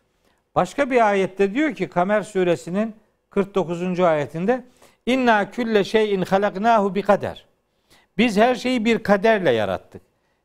[0.56, 2.96] Başka bir ayette diyor ki Kamer suresinin
[3.30, 4.00] 49.
[4.00, 4.64] ayetinde
[5.06, 7.46] İnna külle şeyin halaknahu bi kader.
[8.18, 10.02] Biz her şeyi bir kaderle yarattık.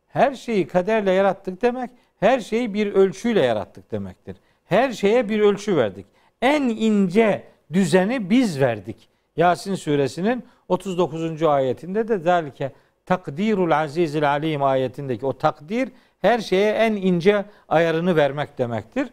[0.09, 1.91] Her şeyi kaderle yarattık demek,
[2.21, 4.37] her şeyi bir ölçüyle yarattık demektir.
[4.65, 6.07] Her şeye bir ölçü verdik.
[6.43, 9.09] En ince düzeni biz verdik.
[9.37, 11.43] Yasin suresinin 39.
[11.43, 12.73] ayetinde de zalike
[13.07, 15.89] takdirul azizil alim ayetindeki o takdir
[16.21, 19.09] her şeye en ince ayarını vermek demektir.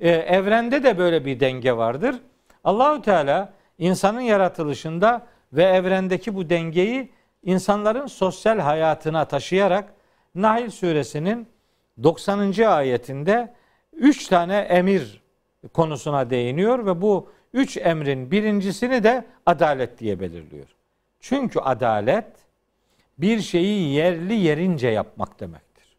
[0.00, 2.16] Ee, evrende de böyle bir denge vardır.
[2.64, 9.94] Allahu Teala insanın yaratılışında ve evrendeki bu dengeyi insanların sosyal hayatına taşıyarak
[10.34, 11.48] Nahl suresinin
[12.02, 12.62] 90.
[12.62, 13.54] ayetinde
[13.92, 15.22] üç tane emir
[15.72, 20.66] konusuna değiniyor ve bu üç emrin birincisini de adalet diye belirliyor.
[21.20, 22.26] Çünkü adalet
[23.18, 25.96] bir şeyi yerli yerince yapmak demektir.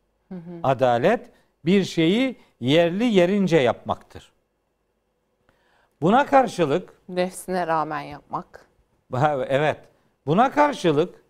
[0.64, 1.30] Adalet
[1.66, 4.32] bir şeyi yerli yerince yapmaktır.
[6.02, 8.68] Buna karşılık Nefsine rağmen yapmak.
[9.48, 9.80] Evet.
[10.26, 11.24] Buna karşılık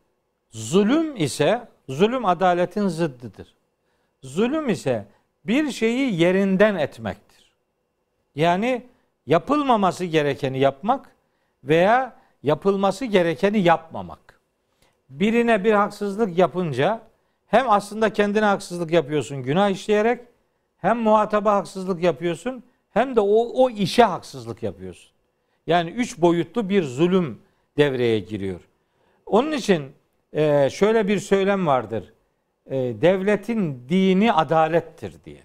[0.51, 3.55] zulüm ise zulüm adaletin zıddıdır.
[4.23, 5.05] Zulüm ise
[5.45, 7.51] bir şeyi yerinden etmektir.
[8.35, 8.87] Yani
[9.25, 11.09] yapılmaması gerekeni yapmak
[11.63, 14.39] veya yapılması gerekeni yapmamak.
[15.09, 17.01] Birine bir haksızlık yapınca
[17.47, 20.21] hem aslında kendine haksızlık yapıyorsun günah işleyerek
[20.77, 25.11] hem muhataba haksızlık yapıyorsun hem de o, o işe haksızlık yapıyorsun.
[25.67, 27.41] Yani üç boyutlu bir zulüm
[27.77, 28.61] devreye giriyor.
[29.25, 29.91] Onun için
[30.33, 32.13] e, şöyle bir söylem vardır.
[32.65, 35.41] E, devletin dini adalettir diye.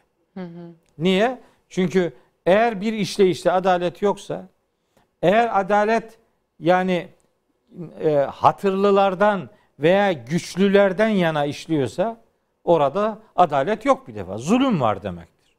[0.98, 1.40] Niye?
[1.68, 2.12] Çünkü
[2.46, 4.48] eğer bir işleyişte adalet yoksa,
[5.22, 6.18] eğer adalet
[6.60, 7.08] yani
[8.00, 9.48] e, hatırlılardan
[9.82, 12.20] veya güçlülerden yana işliyorsa,
[12.64, 14.38] orada adalet yok bir defa.
[14.38, 15.56] Zulüm var demektir.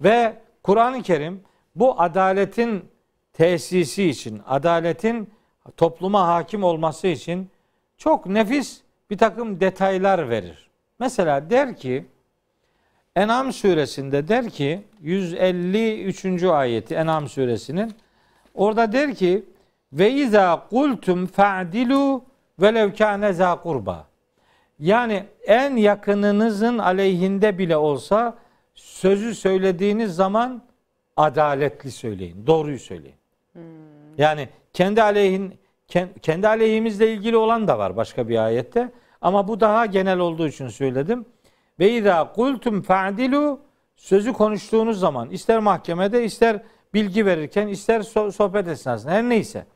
[0.00, 1.40] Ve Kur'an-ı Kerim
[1.76, 2.84] bu adaletin
[3.32, 5.30] tesisi için, adaletin
[5.76, 7.50] topluma hakim olması için
[7.98, 10.70] çok nefis bir takım detaylar verir.
[10.98, 12.04] Mesela der ki
[13.16, 16.42] En'am suresinde der ki 153.
[16.42, 17.94] ayeti En'am suresinin
[18.54, 19.44] orada der ki
[19.92, 22.24] ve izâ kultum fa'dilu
[22.60, 24.06] velev kâne zâ kurba.
[24.78, 28.38] Yani en yakınınızın aleyhinde bile olsa
[28.74, 30.62] sözü söylediğiniz zaman
[31.16, 32.46] adaletli söyleyin.
[32.46, 33.16] Doğruyu söyleyin.
[33.52, 33.62] Hmm.
[34.18, 35.54] Yani kendi aleyhin
[36.22, 38.92] kendi aleyhimizle ilgili olan da var başka bir ayette.
[39.20, 41.26] Ama bu daha genel olduğu için söyledim.
[41.78, 43.60] Ve izâ kultum fa'dilu
[43.96, 46.62] sözü konuştuğunuz zaman ister mahkemede ister
[46.94, 49.66] bilgi verirken ister sohbet esnasında her neyse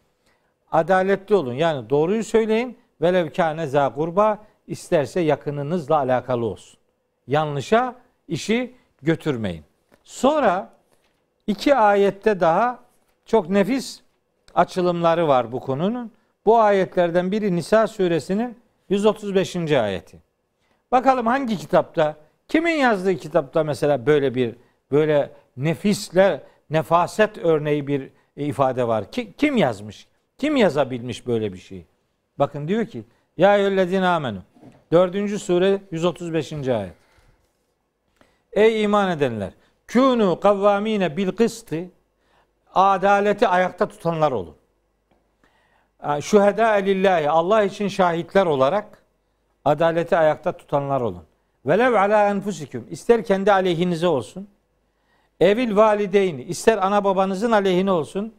[0.71, 1.53] adaletli olun.
[1.53, 2.79] Yani doğruyu söyleyin.
[3.01, 6.79] Velev kâne kurba isterse yakınınızla alakalı olsun.
[7.27, 7.95] Yanlışa
[8.29, 9.65] işi götürmeyin.
[10.03, 10.71] Sonra
[11.47, 12.79] iki ayette daha
[13.27, 14.01] çok nefis
[14.55, 16.13] açılımları var bu konunun.
[16.47, 19.57] Bu ayetlerden biri Nisa suresinin 135.
[19.73, 20.19] ayeti.
[20.93, 22.17] Bakalım hangi kitapta,
[22.49, 24.57] kimin yazdığı kitapta mesela böyle bir
[24.91, 29.11] böyle nefisler, nefaset örneği bir ifade var.
[29.11, 30.09] Ki, kim yazmış?
[30.39, 31.87] Kim yazabilmiş böyle bir şeyi?
[32.39, 33.05] Bakın diyor ki
[33.37, 34.43] Ya eyyühellezine amenu.
[34.93, 36.53] Dördüncü sure 135.
[36.53, 36.93] ayet.
[38.53, 39.53] Ey iman edenler.
[39.89, 41.85] Kûnû kavvâmîne bil kıstı.
[42.75, 44.57] Adaleti ayakta tutanlar olun.
[46.21, 47.31] Şühedâ lillahi.
[47.31, 49.03] Allah için şahitler olarak
[49.65, 51.23] adaleti ayakta tutanlar olun.
[51.67, 52.87] Velev ala enfusikum.
[52.91, 54.49] İster kendi aleyhinize olsun.
[55.41, 56.43] Evil valideyni.
[56.43, 58.35] ister ana babanızın aleyhine olsun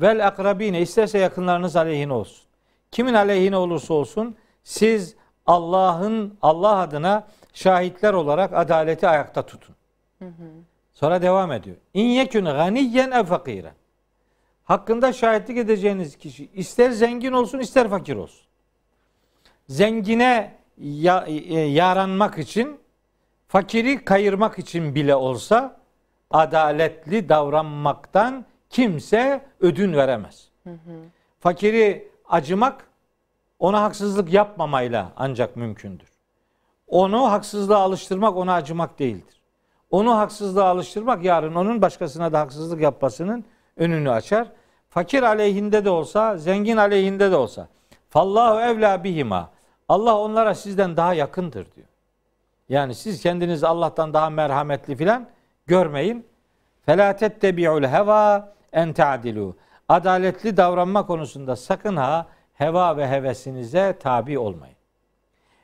[0.00, 2.44] Vel akrabine isterse yakınlarınız aleyhine olsun.
[2.90, 9.74] Kimin aleyhine olursa olsun siz Allah'ın Allah adına şahitler olarak adaleti ayakta tutun.
[10.18, 10.50] Hı hı.
[10.94, 11.76] Sonra devam ediyor.
[11.94, 13.74] İn yekun ganiyen ev fakiren.
[14.64, 18.46] Hakkında şahitlik edeceğiniz kişi ister zengin olsun ister fakir olsun.
[19.68, 22.80] Zengine ya, e, yaranmak için
[23.48, 25.80] fakiri kayırmak için bile olsa
[26.30, 30.48] adaletli davranmaktan kimse ödün veremez.
[30.64, 30.76] Hı hı.
[31.40, 32.88] Fakiri acımak
[33.58, 36.08] ona haksızlık yapmamayla ancak mümkündür.
[36.86, 39.40] Onu haksızlığa alıştırmak ona acımak değildir.
[39.90, 43.44] Onu haksızlığa alıştırmak yarın onun başkasına da haksızlık yapmasının
[43.76, 44.48] önünü açar.
[44.88, 47.68] Fakir aleyhinde de olsa, zengin aleyhinde de olsa.
[48.08, 49.50] Fallahu evla bihima.
[49.88, 51.86] Allah onlara sizden daha yakındır diyor.
[52.68, 55.28] Yani siz kendinizi Allah'tan daha merhametli filan
[55.66, 56.26] görmeyin.
[56.86, 59.56] Fela tettebi'ul heva en ta'dilu.
[59.88, 64.76] Adaletli davranma konusunda sakın ha heva ve hevesinize tabi olmayın.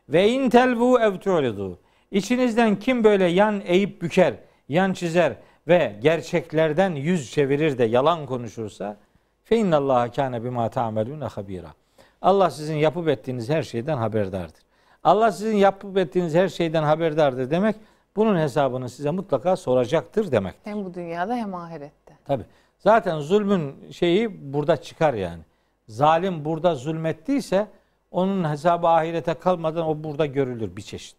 [0.09, 1.79] Ve in telvu ev tu'ridu.
[2.11, 4.35] İçinizden kim böyle yan eğip büker,
[4.69, 5.37] yan çizer
[5.69, 8.97] ve gerçeklerden yüz çevirir de yalan konuşursa
[9.45, 11.75] fe innallaha kâne bima ta'melûne habira.
[12.23, 14.63] Allah sizin yapıp ettiğiniz her şeyden haberdardır.
[15.05, 17.77] Allah sizin yapıp ettiğiniz her şeyden haberdardır demek
[18.17, 20.55] bunun hesabını size mutlaka soracaktır demek.
[20.65, 22.15] Hem bu dünyada hem ahirette.
[22.25, 22.45] Tabi.
[22.85, 25.43] Zaten zulmün şeyi burada çıkar yani.
[25.89, 27.67] Zalim burada zulmettiyse
[28.11, 31.17] onun hesabı ahirete kalmadan o burada görülür bir çeşit.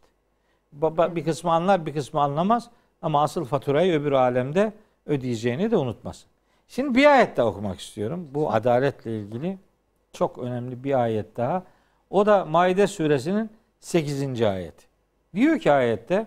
[0.73, 2.69] Bir kısmı anlar bir kısmı anlamaz
[3.01, 4.73] ama asıl faturayı öbür alemde
[5.05, 6.27] ödeyeceğini de unutmasın.
[6.67, 8.27] Şimdi bir ayet daha okumak istiyorum.
[8.31, 9.57] Bu adaletle ilgili
[10.13, 11.63] çok önemli bir ayet daha.
[12.09, 13.49] O da Maide suresinin
[13.79, 14.41] 8.
[14.41, 14.85] ayeti.
[15.35, 16.25] Diyor ki ayette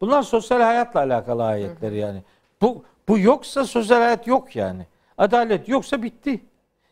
[0.00, 2.22] bunlar sosyal hayatla alakalı ayetler yani.
[2.62, 4.86] Bu bu yoksa sosyal hayat yok yani.
[5.18, 6.40] Adalet yoksa bitti.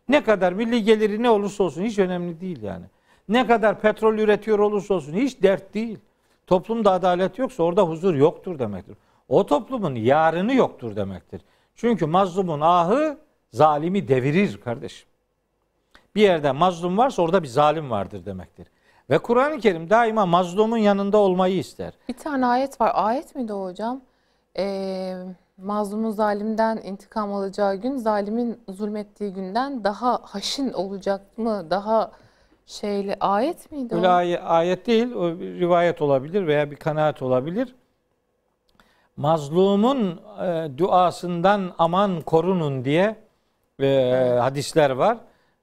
[0.09, 2.85] Ne kadar milli geliri ne olursa olsun hiç önemli değil yani.
[3.28, 5.98] Ne kadar petrol üretiyor olursa olsun hiç dert değil.
[6.46, 8.96] Toplumda adalet yoksa orada huzur yoktur demektir.
[9.28, 11.40] O toplumun yarını yoktur demektir.
[11.74, 13.18] Çünkü mazlumun ahı
[13.52, 15.09] zalimi devirir kardeşim.
[16.14, 18.66] Bir yerde mazlum varsa orada bir zalim vardır demektir.
[19.11, 21.92] Ve Kur'an-ı Kerim daima mazlumun yanında olmayı ister.
[22.09, 22.92] Bir tane ayet var.
[22.94, 24.00] Ayet miydi o hocam?
[24.57, 25.16] Eee
[25.59, 31.66] mazlumun zalimden intikam alacağı gün zalimin zulmettiği günden daha haşin olacak mı?
[31.71, 32.11] Daha
[32.66, 34.11] şeyli ayet miydi Öyle o?
[34.11, 37.75] Ayet, ayet değil, o bir rivayet olabilir veya bir kanaat olabilir.
[39.16, 43.16] Mazlumun e, duasından aman korunun diye
[43.81, 45.18] e, hadisler var.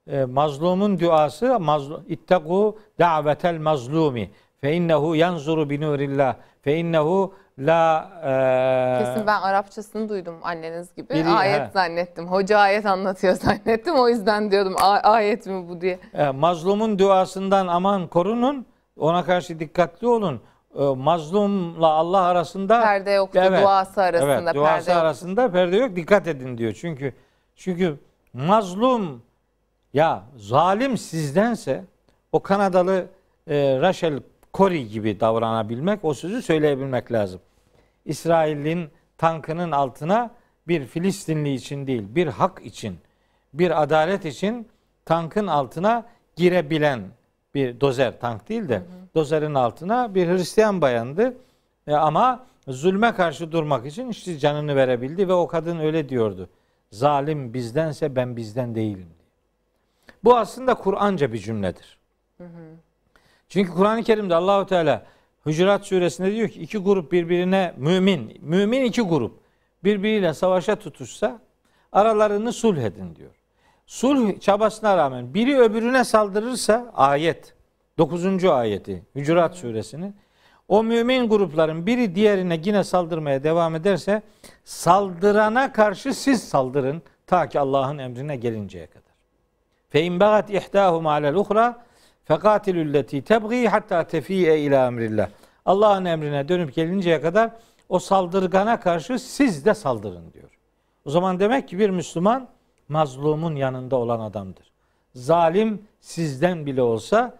[0.06, 8.10] E, mazlumun duası mazlum ittaku davetel mazlumi fe innehu yanzuru bi nurillah fe innehu La
[8.24, 11.10] e, Kesin ben Arapçasını duydum anneniz gibi.
[11.14, 11.70] Biri, ayet he.
[11.72, 12.28] zannettim.
[12.28, 13.94] Hoca ayet anlatıyor zannettim.
[13.94, 15.98] O yüzden diyordum ayet mi bu diye.
[16.14, 18.66] E, mazlumun duasından aman korunun.
[18.98, 20.40] Ona karşı dikkatli olun.
[20.78, 23.62] e, mazlumla Allah arasında Perde yoktu, Evet.
[23.62, 25.02] duası arasında evet, duası perde yok.
[25.02, 25.96] arasında perde yok.
[25.96, 26.72] Dikkat edin diyor.
[26.80, 27.12] Çünkü
[27.56, 27.96] çünkü
[28.32, 29.22] mazlum
[29.94, 31.84] ya zalim sizdense
[32.32, 33.06] o Kanadalı
[33.48, 34.20] e, Rachel
[34.56, 37.40] Corrie gibi davranabilmek, o sözü söyleyebilmek lazım.
[38.04, 40.30] İsrail'in tankının altına
[40.68, 42.98] bir Filistinli için değil, bir hak için,
[43.54, 44.68] bir adalet için
[45.04, 47.00] tankın altına girebilen
[47.54, 48.82] bir dozer tank değil de
[49.14, 51.36] dozerin altına bir Hristiyan bayandı.
[51.86, 56.48] E, ama zulme karşı durmak için işte canını verebildi ve o kadın öyle diyordu.
[56.90, 59.08] Zalim bizdense ben bizden değilim.
[60.24, 61.98] Bu aslında Kur'anca bir cümledir.
[63.48, 65.06] Çünkü Kur'an-ı Kerim'de Allahu Teala
[65.44, 69.40] Hucurat suresinde diyor ki iki grup birbirine mümin, mümin iki grup
[69.84, 71.40] birbiriyle savaşa tutuşsa
[71.92, 73.30] aralarını sulh edin diyor.
[73.86, 77.54] Sulh çabasına rağmen biri öbürüne saldırırsa ayet
[77.98, 78.44] 9.
[78.44, 80.16] ayeti Hucurat suresinin
[80.68, 84.22] o mümin grupların biri diğerine yine saldırmaya devam ederse
[84.64, 89.02] saldırana karşı siz saldırın ta ki Allah'ın emrine gelinceye kadar.
[89.88, 91.85] Fe in bagat ihdahuma alel uhra
[92.26, 95.28] fekatilul leti tebgi hatta tefiye ila emrillah.
[95.64, 97.50] Allah'ın emrine dönüp gelinceye kadar
[97.88, 100.50] o saldırgana karşı siz de saldırın diyor.
[101.04, 102.48] O zaman demek ki bir Müslüman
[102.88, 104.72] mazlumun yanında olan adamdır.
[105.14, 107.36] Zalim sizden bile olsa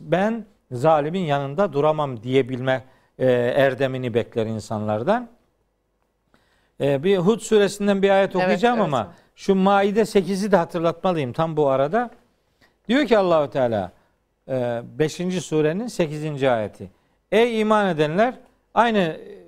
[0.00, 2.84] ben zalimin yanında duramam diyebilme
[3.18, 5.28] e, erdemini bekler insanlardan.
[6.80, 8.86] E, bir Hud suresinden bir ayet Evet, okuyacağım evet.
[8.86, 12.10] ama şu Maide 8'i de hatırlatmalıyım tam bu arada.
[12.88, 13.92] Diyor ki Allahu Teala
[14.50, 15.14] 5.
[15.44, 16.42] surenin 8.
[16.44, 16.90] ayeti.
[17.32, 18.34] Ey iman edenler
[18.74, 19.40] aynı e,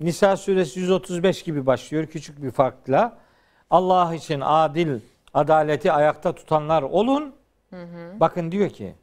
[0.00, 3.18] Nisa suresi 135 gibi başlıyor küçük bir farkla.
[3.70, 5.00] Allah için adil,
[5.34, 7.34] adaleti ayakta tutanlar olun.
[8.20, 8.94] Bakın diyor ki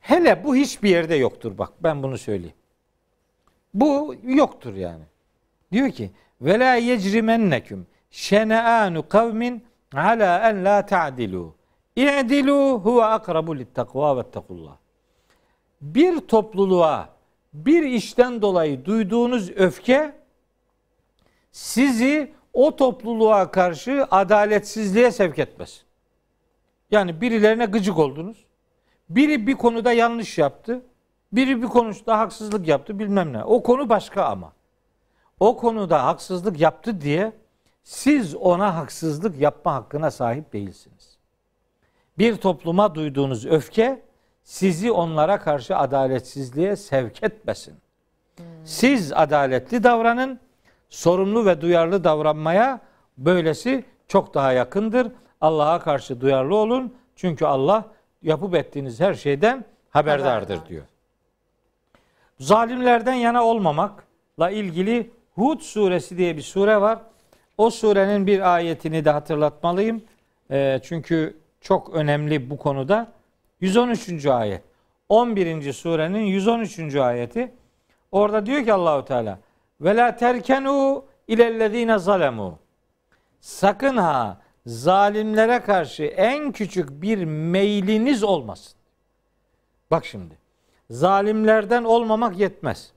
[0.00, 2.56] hele bu hiçbir yerde yoktur bak ben bunu söyleyeyim.
[3.74, 5.04] Bu yoktur yani.
[5.72, 6.10] Diyor ki
[6.40, 11.54] ve la yecrimenneküm şene'anu kavmin ala en la ta'dilu.
[11.96, 14.76] İ'dilu huve akrabu littakva vettekullah.
[15.80, 17.08] Bir topluluğa
[17.52, 20.14] bir işten dolayı duyduğunuz öfke
[21.52, 25.84] sizi o topluluğa karşı adaletsizliğe sevk etmez.
[26.90, 28.44] Yani birilerine gıcık oldunuz.
[29.08, 30.82] Biri bir konuda yanlış yaptı.
[31.32, 33.44] Biri bir konuda haksızlık yaptı bilmem ne.
[33.44, 34.52] O konu başka ama.
[35.40, 37.32] O konuda haksızlık yaptı diye
[37.82, 41.13] siz ona haksızlık yapma hakkına sahip değilsiniz.
[42.18, 44.02] Bir topluma duyduğunuz öfke
[44.42, 47.74] sizi onlara karşı adaletsizliğe sevk etmesin.
[48.64, 50.40] Siz adaletli davranın,
[50.88, 52.80] sorumlu ve duyarlı davranmaya
[53.18, 55.12] böylesi çok daha yakındır.
[55.40, 56.94] Allah'a karşı duyarlı olun.
[57.16, 57.84] Çünkü Allah
[58.22, 60.68] yapıp ettiğiniz her şeyden haberdardır Haberdar.
[60.68, 60.84] diyor.
[62.38, 66.98] Zalimlerden yana olmamakla ilgili Hud suresi diye bir sure var.
[67.58, 70.02] O surenin bir ayetini de hatırlatmalıyım.
[70.50, 73.12] Ee, çünkü çok önemli bu konuda.
[73.60, 74.26] 113.
[74.26, 74.62] ayet.
[75.08, 75.72] 11.
[75.72, 76.94] surenin 113.
[76.94, 77.54] ayeti.
[78.12, 79.38] Orada diyor ki Allahu Teala
[79.80, 82.58] ve la terkenu ilellezine zalemu.
[83.40, 88.72] Sakın ha zalimlere karşı en küçük bir meyliniz olmasın.
[89.90, 90.38] Bak şimdi.
[90.90, 92.92] Zalimlerden olmamak yetmez.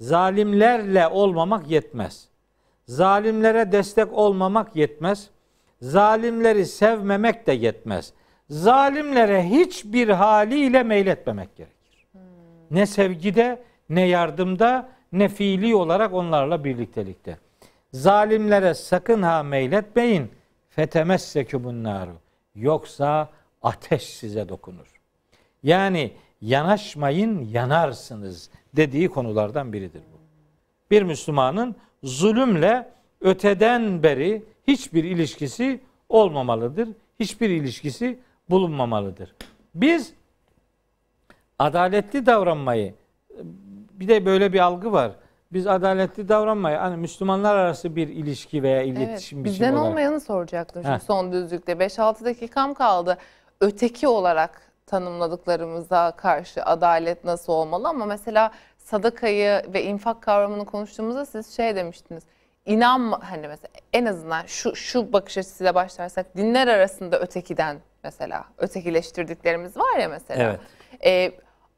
[0.00, 2.28] Zalimlerle olmamak yetmez.
[2.86, 5.30] Zalimlere destek olmamak yetmez.
[5.80, 8.12] Zalimleri sevmemek de yetmez.
[8.50, 12.06] Zalimlere hiçbir haliyle meyletmemek gerekir.
[12.70, 17.38] Ne sevgide, ne yardımda, ne fiili olarak onlarla birliktelikte.
[17.92, 20.30] Zalimlere sakın ha meyletmeyin.
[20.70, 22.16] Fetemessekümun naru.
[22.54, 23.28] Yoksa
[23.62, 25.00] ateş size dokunur.
[25.62, 30.20] Yani yanaşmayın yanarsınız dediği konulardan biridir bu.
[30.90, 32.88] Bir Müslümanın zulümle
[33.20, 36.88] öteden beri hiçbir ilişkisi olmamalıdır.
[37.20, 38.18] Hiçbir ilişkisi
[38.50, 39.34] bulunmamalıdır.
[39.74, 40.14] Biz
[41.58, 42.94] adaletli davranmayı
[43.92, 45.12] bir de böyle bir algı var.
[45.52, 50.20] Biz adaletli davranmayı hani Müslümanlar arası bir ilişki veya Evet, iletişim biçimi bizden olarak olmayanı
[50.20, 50.98] soracaktım Heh.
[51.00, 51.72] son düzlükte.
[51.72, 53.18] 5-6 dakikam kaldı.
[53.60, 61.56] Öteki olarak tanımladıklarımıza karşı adalet nasıl olmalı ama mesela sadakayı ve infak kavramını konuştuğumuzda siz
[61.56, 62.22] şey demiştiniz.
[62.66, 69.76] İnanma hani mesela en azından şu şu bakış açısıyla başlarsak dinler arasında ötekiden mesela ötekileştirdiklerimiz
[69.76, 70.42] var ya mesela.
[70.42, 70.60] Evet.
[71.04, 71.32] Ee,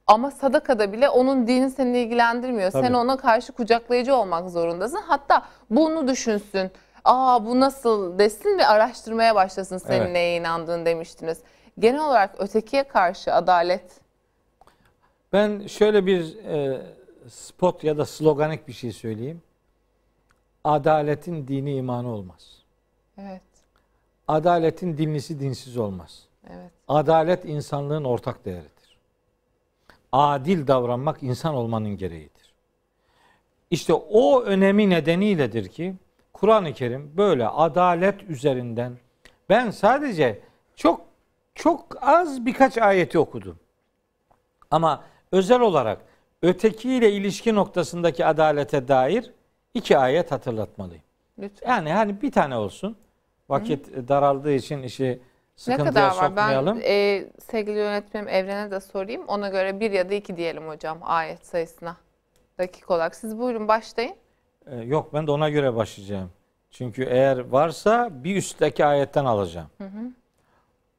[0.06, 2.70] ama sadakada bile onun dini seni ilgilendirmiyor.
[2.70, 2.96] Sen Tabii.
[2.96, 5.00] ona karşı kucaklayıcı olmak zorundasın.
[5.06, 6.70] Hatta bunu düşünsün.
[7.04, 10.12] Aa bu nasıl desin ve araştırmaya başlasın senin Evet.
[10.12, 11.38] neye inandığını demiştiniz.
[11.78, 14.00] Genel olarak ötekiye karşı adalet
[15.32, 16.82] Ben şöyle bir e,
[17.28, 19.42] spot ya da sloganik bir şey söyleyeyim.
[20.64, 22.62] Adaletin dini imanı olmaz.
[23.18, 23.42] Evet.
[24.28, 26.26] Adaletin dinlisi dinsiz olmaz.
[26.50, 26.70] Evet.
[26.88, 28.98] Adalet insanlığın ortak değeridir.
[30.12, 32.52] Adil davranmak insan olmanın gereğidir.
[33.70, 35.94] İşte o önemi nedeniyledir ki
[36.32, 38.98] Kur'an-ı Kerim böyle adalet üzerinden
[39.48, 40.40] ben sadece
[40.76, 41.00] çok
[41.54, 43.58] çok az birkaç ayeti okudum.
[44.70, 45.98] Ama özel olarak
[46.42, 49.32] ötekiyle ilişki noktasındaki adalete dair
[49.74, 51.02] iki ayet hatırlatmalıyım.
[51.38, 51.68] Lütfen.
[51.68, 52.96] Yani hani bir tane olsun.
[53.48, 55.18] Vakit daraldığı için işi Ne
[55.56, 56.28] sıkıntıya kadar var?
[56.28, 56.76] sokmayalım.
[56.76, 59.24] Ben e, sevgili yönetmenim Evren'e de sorayım.
[59.28, 61.96] Ona göre bir ya da iki diyelim hocam ayet sayısına.
[62.58, 63.14] Dakik olarak.
[63.14, 64.14] Siz buyurun başlayın.
[64.66, 66.30] Ee, yok ben de ona göre başlayacağım.
[66.70, 69.68] Çünkü eğer varsa bir üstteki ayetten alacağım.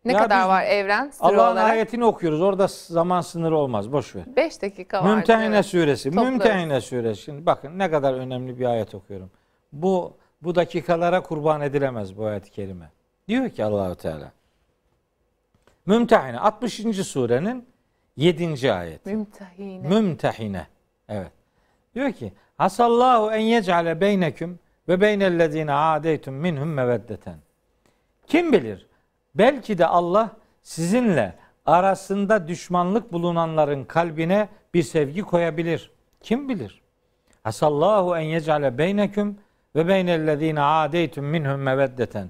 [0.05, 2.41] Ne Ya kadar var Evren Allah'ın ayetini okuyoruz.
[2.41, 3.91] Orada zaman sınırı olmaz.
[3.91, 4.23] Boş ver.
[4.35, 5.15] 5 dakika var.
[5.15, 5.65] Mümtehine evet.
[5.65, 6.09] suresi.
[6.09, 6.29] Toplarız.
[6.29, 7.21] Mümtehine suresi.
[7.21, 9.31] Şimdi bakın ne kadar önemli bir ayet okuyorum.
[9.71, 12.91] Bu bu dakikalara kurban edilemez bu ayet-i kerime.
[13.27, 14.31] Diyor ki Allahu Teala.
[15.85, 16.75] Mümtehine 60.
[17.07, 17.67] surenin
[18.15, 18.73] 7.
[18.73, 19.05] ayet.
[19.05, 19.87] Mümtehine.
[19.87, 20.67] Mümtehine.
[21.09, 21.31] Evet.
[21.95, 27.37] Diyor ki Hasallahu en yec'ale beyneküm ve beynellezine adeytum minhum meveddeten.
[28.27, 28.87] Kim bilir?
[29.35, 30.29] Belki de Allah
[30.61, 35.91] sizinle arasında düşmanlık bulunanların kalbine bir sevgi koyabilir.
[36.21, 36.81] Kim bilir?
[37.43, 39.37] Hasallahu en yec'ale beyneküm
[39.75, 42.29] ve beynellezine adeytum minhum meveddeten.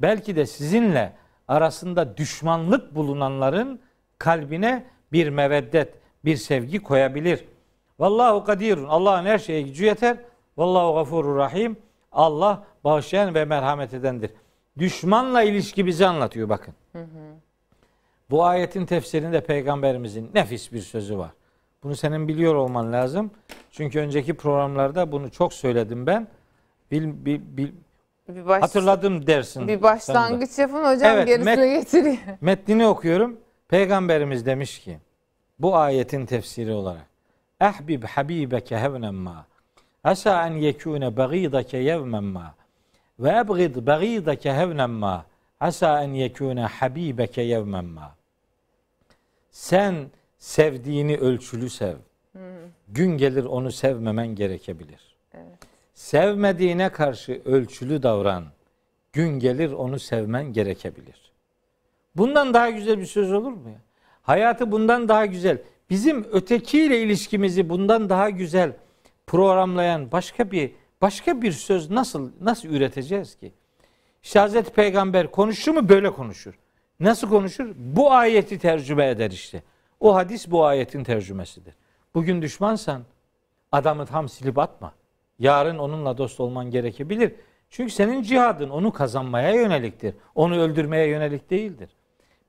[0.00, 1.12] Belki de sizinle
[1.48, 3.80] arasında düşmanlık bulunanların
[4.18, 5.94] kalbine bir meveddet,
[6.24, 7.44] bir sevgi koyabilir.
[7.98, 8.84] Vallahu kadirun.
[8.84, 10.16] Allah'ın her şeye gücü yeter.
[10.56, 11.76] Vallahu gafurur rahim.
[12.12, 14.30] Allah bağışlayan ve merhamet edendir.
[14.78, 16.74] Düşmanla ilişki bizi anlatıyor bakın.
[18.30, 21.30] Bu ayetin tefsirinde peygamberimizin nefis bir sözü var.
[21.82, 23.30] Bunu senin biliyor olman lazım.
[23.70, 26.28] Çünkü önceki programlarda bunu çok söyledim ben.
[26.90, 27.72] Bil, bil, bil-
[28.28, 29.68] Bir, baş, hatırladım dersin.
[29.68, 32.16] bir başlangıç yapın hocam Evet, gerisini met- getiriyor.
[32.40, 33.36] Metnini okuyorum.
[33.68, 34.98] Peygamberimiz demiş ki
[35.58, 37.06] bu ayetin tefsiri olarak
[37.60, 39.46] Ehbib habibeke hevnen ma
[40.04, 42.54] asa en yekune bagidake yevmen ma
[43.20, 45.26] ve ebgid bagidake hevnen ma
[45.60, 48.18] asa en yekune habibeke yevmen ma
[49.50, 51.96] sen sevdiğini ölçülü sev.
[52.88, 55.16] Gün gelir onu sevmemen gerekebilir.
[55.94, 58.44] Sevmediğine karşı ölçülü davran.
[59.12, 61.32] Gün gelir onu sevmen gerekebilir.
[62.16, 63.80] Bundan daha güzel bir söz olur mu ya?
[64.22, 65.62] Hayatı bundan daha güzel.
[65.90, 68.72] Bizim ötekiyle ilişkimizi bundan daha güzel
[69.26, 73.52] programlayan başka bir başka bir söz nasıl nasıl üreteceğiz ki?
[74.22, 76.58] İşte Hazreti Peygamber konuşur mu böyle konuşur.
[77.00, 77.74] Nasıl konuşur?
[77.76, 79.62] Bu ayeti tercüme eder işte.
[80.00, 81.74] O hadis bu ayetin tercümesidir.
[82.14, 83.02] Bugün düşmansan
[83.72, 84.92] adamı tam silip atma.
[85.38, 87.34] Yarın onunla dost olman gerekebilir.
[87.70, 90.14] Çünkü senin cihadın onu kazanmaya yöneliktir.
[90.34, 91.90] Onu öldürmeye yönelik değildir.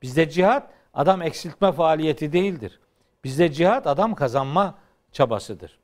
[0.02, 2.80] Bizde cihat adam eksiltme faaliyeti değildir.
[3.24, 4.78] Bizde cihat adam kazanma
[5.12, 5.79] çabasıdır.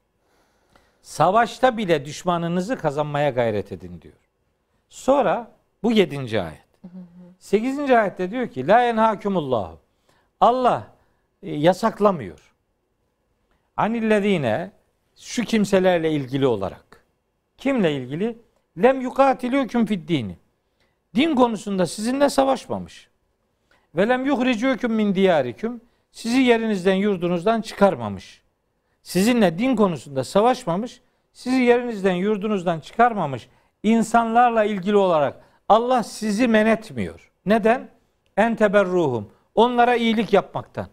[1.06, 4.14] Savaşta bile düşmanınızı kazanmaya gayret edin diyor.
[4.88, 5.50] Sonra
[5.82, 6.66] bu yedinci ayet.
[7.38, 9.78] Sekizinci ayette diyor ki La enhakumullahu.
[10.40, 10.92] Allah
[11.42, 12.54] e, yasaklamıyor.
[13.76, 14.70] Anillezine
[15.16, 17.04] şu kimselerle ilgili olarak.
[17.58, 18.38] Kimle ilgili?
[18.82, 20.08] Lem yukatilüküm fid.
[21.14, 23.08] Din konusunda sizinle savaşmamış.
[23.94, 25.80] Ve lem yuhricüküm min diyariküm.
[26.12, 28.45] Sizi yerinizden yurdunuzdan çıkarmamış.
[29.06, 31.00] Sizinle din konusunda savaşmamış.
[31.32, 33.48] Sizi yerinizden yurdunuzdan çıkarmamış.
[33.82, 37.30] insanlarla ilgili olarak Allah sizi men etmiyor.
[37.46, 37.88] Neden?
[38.36, 39.30] En teberruhum.
[39.54, 40.86] Onlara iyilik yapmaktan.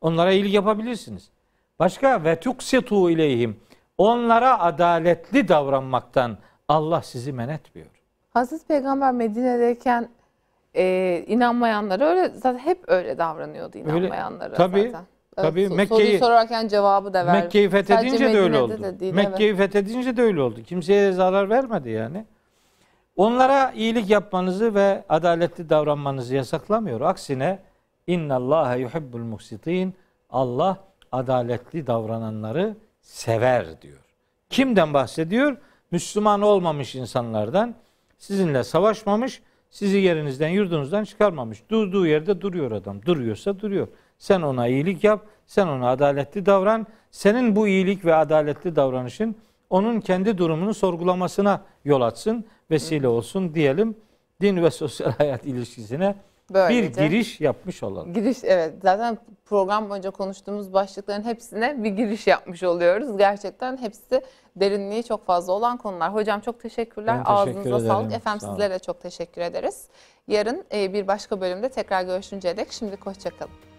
[0.00, 1.30] Onlara iyilik yapabilirsiniz.
[1.78, 3.60] Başka ve tuksitu ileyhim.
[3.98, 6.38] Onlara adaletli davranmaktan
[6.68, 7.90] Allah sizi men etmiyor.
[8.30, 10.08] Hazreti Peygamber Medine'deyken
[10.74, 15.06] e, inanmayanlara öyle zaten hep öyle davranıyordu inanmayanlara tabii, zaten.
[15.36, 15.60] Tabii.
[15.64, 17.42] so- Mekke'yi- sorarken cevabı da vermiş.
[17.42, 18.82] Mekke'yi fethedince Sadece de öyle oldu.
[18.82, 20.62] de değil, Mekke'yi fethedince de öyle oldu.
[20.62, 22.24] Kimseye zarar vermedi yani.
[23.16, 27.00] Onlara iyilik yapmanızı ve adaletli davranmanızı yasaklamıyor.
[27.00, 27.58] Aksine
[28.06, 29.94] inna Allah yuhibbul muksitin.
[30.30, 30.76] Allah
[31.12, 33.98] adaletli davrananları sever diyor.
[34.50, 35.56] Kimden bahsediyor?
[35.90, 37.74] Müslüman olmamış insanlardan.
[38.18, 41.62] Sizinle savaşmamış, sizi yerinizden, yurdunuzdan çıkarmamış.
[41.70, 43.02] Durduğu yerde duruyor adam.
[43.06, 43.88] Duruyorsa duruyor.
[44.20, 46.86] Sen ona iyilik yap, sen ona adaletli davran.
[47.10, 49.36] Senin bu iyilik ve adaletli davranışın
[49.70, 53.96] onun kendi durumunu sorgulamasına yol açsın, vesile olsun diyelim.
[54.40, 56.14] Din ve sosyal hayat ilişkisine
[56.50, 57.02] Böylece.
[57.02, 58.12] Bir giriş yapmış olalım.
[58.12, 63.18] Giriş evet zaten program boyunca konuştuğumuz başlıkların hepsine bir giriş yapmış oluyoruz.
[63.18, 64.22] Gerçekten hepsi
[64.56, 66.14] derinliği çok fazla olan konular.
[66.14, 67.18] Hocam çok teşekkürler.
[67.18, 67.86] Ben teşekkür Ağzınıza ederim.
[67.86, 68.12] sağlık.
[68.12, 69.88] Efendim Sağ sizlere de çok teşekkür ederiz.
[70.28, 73.69] Yarın e, bir başka bölümde tekrar görüşünceye dek şimdilik hoşçakalın.